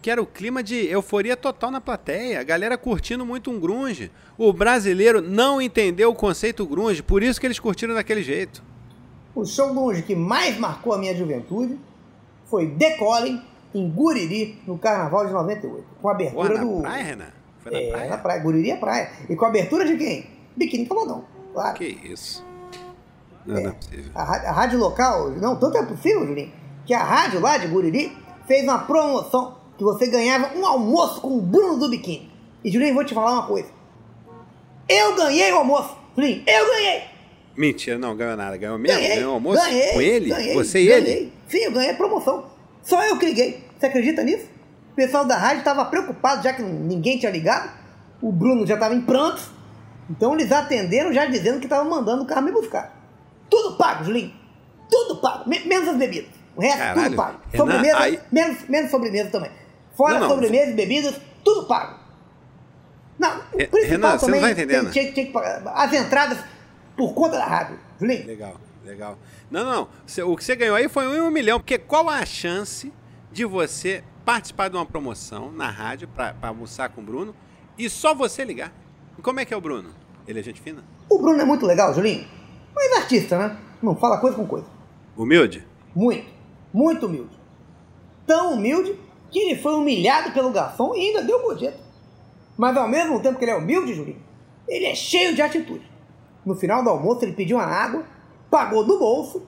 que 0.06 0.12
era 0.12 0.22
o 0.22 0.26
clima 0.28 0.62
de 0.62 0.86
euforia 0.86 1.36
total 1.36 1.72
na 1.72 1.82
plateia, 1.82 2.40
a 2.40 2.44
galera 2.44 2.78
curtindo 2.78 3.26
muito 3.26 3.50
um 3.50 3.60
grunge. 3.60 4.12
O 4.38 4.54
brasileiro 4.54 5.20
não 5.20 5.60
entendeu 5.60 6.12
o 6.12 6.14
conceito 6.14 6.64
grunge, 6.64 7.02
por 7.02 7.24
isso 7.24 7.42
que 7.42 7.48
eles 7.48 7.58
curtiram 7.58 7.96
daquele 7.96 8.22
jeito. 8.22 8.62
O 9.34 9.44
show 9.44 9.74
grunge 9.74 10.04
que 10.04 10.16
mais 10.16 10.60
marcou 10.60 10.94
a 10.94 11.00
minha 11.00 11.16
juventude 11.16 11.80
foi 12.46 12.68
Decolling 12.68 13.42
em 13.74 13.90
Guriri, 13.90 14.62
no 14.68 14.78
Carnaval 14.78 15.26
de 15.26 15.34
98. 15.34 15.84
Com 16.00 16.08
a 16.08 16.12
abertura 16.12 16.54
na 16.54 16.64
do... 16.64 16.82
praia, 16.82 17.04
Renan? 17.04 17.26
Foi 17.64 17.72
na 17.72 17.80
É, 17.80 17.90
praia? 17.90 18.10
na 18.12 18.18
praia. 18.20 18.42
Guriri 18.44 18.70
é 18.70 18.76
praia. 18.76 19.10
E 19.28 19.36
com 19.36 19.46
a 19.46 19.48
abertura 19.48 19.86
de 19.88 19.98
quem? 19.98 20.30
Biquíni 20.56 20.86
Cavadão, 20.86 21.26
claro. 21.52 21.74
Que 21.80 21.86
isso. 21.88 22.46
Não, 23.44 23.56
não 23.60 23.70
é 23.72 23.74
possível. 23.74 24.12
A, 24.14 24.22
a 24.22 24.52
rádio 24.52 24.78
local, 24.78 25.32
não, 25.32 25.56
tanto 25.56 25.80
é 25.80 25.84
possível, 25.84 26.28
Julinho, 26.28 26.54
que 26.86 26.94
a 26.94 27.04
rádio 27.04 27.40
lá 27.40 27.58
de 27.58 27.66
Guriri 27.66 28.16
fez 28.46 28.64
uma 28.66 28.78
promoção 28.86 29.65
que 29.78 29.84
você 29.84 30.08
ganhava 30.08 30.58
um 30.58 30.66
almoço 30.66 31.22
com 31.22 31.38
o 31.38 31.42
Bruno 31.42 31.78
do 31.78 31.90
Biquíni. 31.90 32.32
E, 32.64 32.72
Julinho, 32.72 32.94
vou 32.94 33.04
te 33.06 33.14
falar 33.14 33.32
uma 33.34 33.48
coisa. 33.48 33.68
Eu 34.88 35.16
ganhei 35.16 35.52
o 35.52 35.58
almoço, 35.58 35.96
Julinho, 36.16 36.44
eu 36.48 36.66
ganhei! 36.68 37.04
Mentira, 37.58 37.98
não 37.98 38.16
ganhou 38.16 38.36
nada. 38.36 38.58
Ganhou 38.58 38.78
mesmo? 38.78 39.00
Ganhei, 39.00 39.16
ganhou 39.16 39.34
almoço? 39.34 39.62
ganhei, 39.64 39.94
Com 39.94 40.02
ele? 40.02 40.30
ganhei, 40.30 40.54
Você 40.54 40.80
e 40.82 40.86
ganhei. 40.88 41.12
ele? 41.18 41.34
Sim, 41.48 41.58
eu 41.60 41.72
ganhei 41.72 41.92
a 41.92 41.96
promoção. 41.96 42.46
Só 42.84 43.02
eu 43.06 43.18
que 43.18 43.26
liguei. 43.26 43.64
Você 43.80 43.86
acredita 43.86 44.24
nisso? 44.24 44.46
O 44.92 44.96
pessoal 44.96 45.26
da 45.26 45.38
rádio 45.38 45.60
estava 45.60 45.86
preocupado, 45.86 46.44
já 46.44 46.54
que 46.54 46.62
ninguém 46.62 47.18
tinha 47.18 47.32
ligado. 47.32 47.72
O 48.22 48.32
Bruno 48.32 48.66
já 48.68 48.74
estava 48.76 48.94
em 48.94 49.02
prantos. 49.02 49.50
Então 50.10 50.34
eles 50.34 50.52
atenderam 50.52 51.12
já 51.14 51.26
dizendo 51.26 51.60
que 51.60 51.66
estavam 51.66 51.90
mandando 51.90 52.24
o 52.24 52.26
carro 52.28 52.42
me 52.44 52.52
buscar. 52.52 52.94
Tudo 53.50 53.78
pago, 53.78 54.04
Julinho. 54.04 54.34
Tudo 54.90 55.22
pago. 55.22 55.50
Me- 55.50 55.60
menos 55.66 55.88
as 55.88 55.96
bebidas. 55.98 56.30
O 56.56 56.62
resto, 56.62 56.78
Caralho, 56.78 57.04
tudo 57.06 57.16
pago. 57.16 57.40
Renan, 57.52 57.66
sobremesa, 57.66 58.00
aí- 58.00 58.20
menos, 58.32 58.58
menos 58.70 58.92
sobremesa 58.92 59.30
também. 59.30 59.52
Fora 59.96 60.16
Não, 60.16 60.22
não. 60.22 60.30
sobremesa 60.30 60.72
e 60.72 60.74
bebidas, 60.74 61.20
tudo 61.44 61.68
pago. 61.68 62.00
Não, 63.18 63.40
principal 63.52 63.82
Renan, 63.90 64.18
você 64.18 64.32
não 64.32 64.42
tá 64.42 64.52
entendendo. 64.52 64.92
Tinha, 64.92 65.12
tinha 65.14 65.26
que 65.26 65.32
pagar. 65.32 65.62
As 65.74 65.94
entradas 65.94 66.38
por 66.98 67.14
conta 67.14 67.38
da 67.38 67.46
rádio. 67.46 67.80
Julinho, 68.00 68.28
Legal, 68.28 68.56
legal. 68.84 69.18
Não, 69.50 69.64
não. 69.64 69.88
Você- 70.06 70.22
O 70.22 70.36
que 70.36 70.44
você 70.44 70.56
ganhou 70.56 70.76
aí 70.76 70.90
foi 70.90 71.08
um 71.08 71.28
um 71.28 71.32
milhão. 71.32 71.60
Porque 71.60 71.78
qual 71.78 72.10
a 72.10 72.26
chance 72.26 72.92
de 73.32 73.46
você 73.46 74.04
participar 74.26 74.70
de 74.70 74.76
uma 74.76 74.86
promoção 74.86 75.52
na 75.52 75.70
rádio 75.70 76.08
para 76.10 76.36
almoçar 76.42 76.90
com 76.90 77.00
o 77.02 77.04
Bruno 77.04 77.36
E 77.78 77.90
só 77.90 78.14
você 78.14 78.44
ligar. 78.44 78.72
E 79.18 79.22
como 79.22 79.40
é 79.40 79.46
que 79.46 79.54
é 79.54 79.58
o 79.58 79.62
Bruno? 79.62 79.90
Ele 80.28 80.40
é 80.40 80.44
gente 80.44 80.60
fina? 80.62 80.84
O 81.10 81.18
Bruno 81.20 81.40
é 81.42 81.46
muito 81.46 81.66
legal, 81.66 81.94
Julinho. 81.94 82.26
Mas 82.74 82.92
é 82.92 82.98
artista, 82.98 83.38
né? 83.38 83.58
Não 83.82 83.96
fala 83.96 84.18
coisa 84.18 84.36
com 84.36 84.46
coisa. 84.48 84.66
Humilde? 85.16 85.66
Muito, 85.94 86.26
muito 86.74 87.06
humilde. 87.06 87.38
Tão 88.26 88.54
humilde 88.54 88.98
que 89.36 89.40
ele 89.40 89.62
foi 89.62 89.74
humilhado 89.74 90.32
pelo 90.32 90.50
garçom 90.50 90.96
e 90.96 91.08
ainda 91.08 91.22
deu 91.22 91.42
gorjeta. 91.42 91.78
Mas 92.56 92.78
ao 92.78 92.88
mesmo 92.88 93.20
tempo 93.20 93.38
que 93.38 93.44
ele 93.44 93.52
é 93.52 93.56
humilde, 93.58 93.94
Julinho, 93.94 94.24
ele 94.66 94.86
é 94.86 94.96
cheio 94.96 95.36
de 95.36 95.42
atitude. 95.42 95.86
No 96.46 96.56
final 96.56 96.82
do 96.82 96.90
almoço 96.90 97.26
ele 97.26 97.34
pediu 97.34 97.58
uma 97.58 97.66
água, 97.66 98.06
pagou 98.50 98.86
do 98.86 98.98
bolso, 98.98 99.46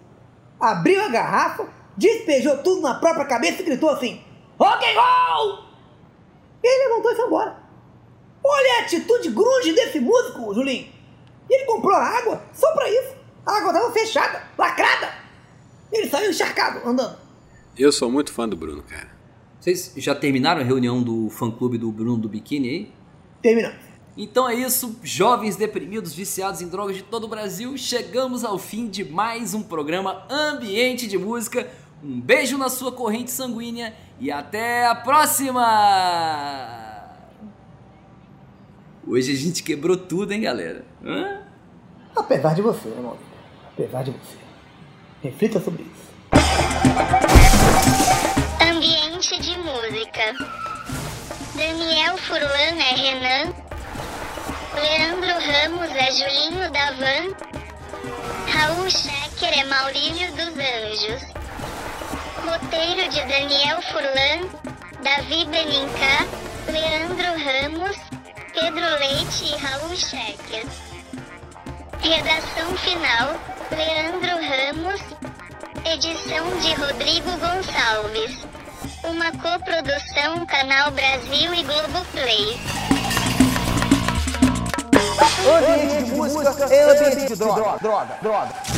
abriu 0.60 1.02
a 1.02 1.08
garrafa, 1.08 1.70
despejou 1.96 2.58
tudo 2.58 2.82
na 2.82 2.96
própria 2.96 3.24
cabeça 3.24 3.62
e 3.62 3.66
gritou 3.66 3.90
assim: 3.90 4.22
Rock 4.60 4.84
and 4.84 5.00
roll! 5.00 5.60
E 6.62 6.68
ele 6.68 6.90
levantou 6.90 7.12
e 7.14 7.16
foi 7.16 7.26
embora. 7.26 7.64
Olha 8.44 8.80
a 8.80 8.82
atitude 8.82 9.30
grunge 9.30 9.72
desse 9.72 10.02
músico, 10.02 10.54
Julinho. 10.54 10.92
E 11.50 11.56
ele 11.56 11.66
comprou 11.66 11.96
a 11.96 12.04
água 12.04 12.42
só 12.52 12.70
pra 12.74 12.90
isso. 12.90 13.16
A 13.46 13.56
água 13.56 13.72
estava 13.72 13.94
fechada, 13.94 14.44
lacrada. 14.58 15.14
Ele 15.94 16.10
saiu 16.10 16.30
encharcado, 16.30 16.86
andando. 16.86 17.18
Eu 17.78 17.90
sou 17.94 18.12
muito 18.12 18.34
fã 18.34 18.50
do 18.50 18.58
Bruno, 18.58 18.84
cara. 18.84 19.16
Vocês 19.68 19.92
já 19.98 20.16
terminaram 20.16 20.62
a 20.62 20.64
reunião 20.64 21.04
do 21.04 21.30
fã-clube 21.30 21.78
do 21.78 21.92
Bruno 21.92 22.16
do 22.16 22.30
Biquíni 22.30 22.70
aí? 22.70 22.90
Terminamos. 23.42 23.76
Então 24.16 24.48
é 24.48 24.54
isso, 24.54 24.98
jovens 25.04 25.58
deprimidos, 25.58 26.14
viciados 26.14 26.62
em 26.62 26.70
drogas 26.70 26.96
de 26.96 27.04
todo 27.04 27.26
o 27.26 27.28
Brasil, 27.28 27.78
chegamos 27.78 28.46
ao 28.46 28.58
fim 28.58 28.88
de 28.88 29.04
mais 29.04 29.54
um 29.54 29.62
programa 29.62 30.26
Ambiente 30.30 31.06
de 31.06 31.18
Música. 31.18 31.68
Um 32.02 32.18
beijo 32.18 32.58
na 32.58 32.70
sua 32.70 32.94
corrente 32.94 33.30
sanguínea 33.30 33.94
e 34.22 34.32
até 34.32 34.88
a 34.88 34.96
próxima! 34.96 35.62
Hoje 39.06 39.34
a 39.34 39.36
gente 39.36 39.64
quebrou 39.64 39.98
tudo, 39.98 40.32
hein, 40.32 40.40
galera? 40.40 40.86
Hã? 41.04 41.42
Apesar 42.16 42.54
de 42.54 42.62
você, 42.62 42.88
meu 42.88 43.00
amigo. 43.00 43.18
Apesar 43.74 44.02
de 44.02 44.12
você. 44.12 44.38
Reflita 45.22 45.60
sobre 45.60 45.84
isso. 45.84 46.08
De 49.28 49.58
música. 49.58 50.34
Daniel 51.54 52.18
Furlan 52.18 52.80
é 52.80 52.96
Renan. 52.96 53.54
Leandro 54.74 55.34
Ramos 55.34 55.92
é 55.92 56.12
Julinho 56.14 56.72
Davan. 56.72 57.36
Raul 58.54 58.90
Schecker 58.90 59.60
é 59.60 59.66
Maurílio 59.66 60.32
dos 60.32 60.48
Anjos. 60.48 61.24
Roteiro 62.46 63.10
de 63.10 63.20
Daniel 63.26 63.82
Furlan, 63.92 64.48
Davi 65.04 65.46
Benincá, 65.46 66.26
Leandro 66.72 67.28
Ramos, 67.44 67.98
Pedro 68.54 68.90
Leite 68.98 69.44
e 69.44 69.58
Raul 69.58 69.94
Schecker. 69.94 70.66
Redação 72.00 72.78
final, 72.78 73.36
Leandro 73.72 74.38
Ramos. 74.48 75.02
Edição 75.86 76.58
de 76.60 76.74
Rodrigo 76.76 77.32
Gonçalves. 77.32 78.57
Uma 79.10 79.32
coprodução 79.32 80.46
Canal 80.46 80.92
Brasil 80.92 81.54
e 81.54 81.64
Globoplay. 81.64 82.60
Ambiente 85.48 86.04
de 86.04 86.12
música 86.12 86.74
é 86.74 86.84
ambiente 86.84 87.28
de 87.28 87.36
droga, 87.36 87.78
droga, 87.80 88.18
droga. 88.22 88.77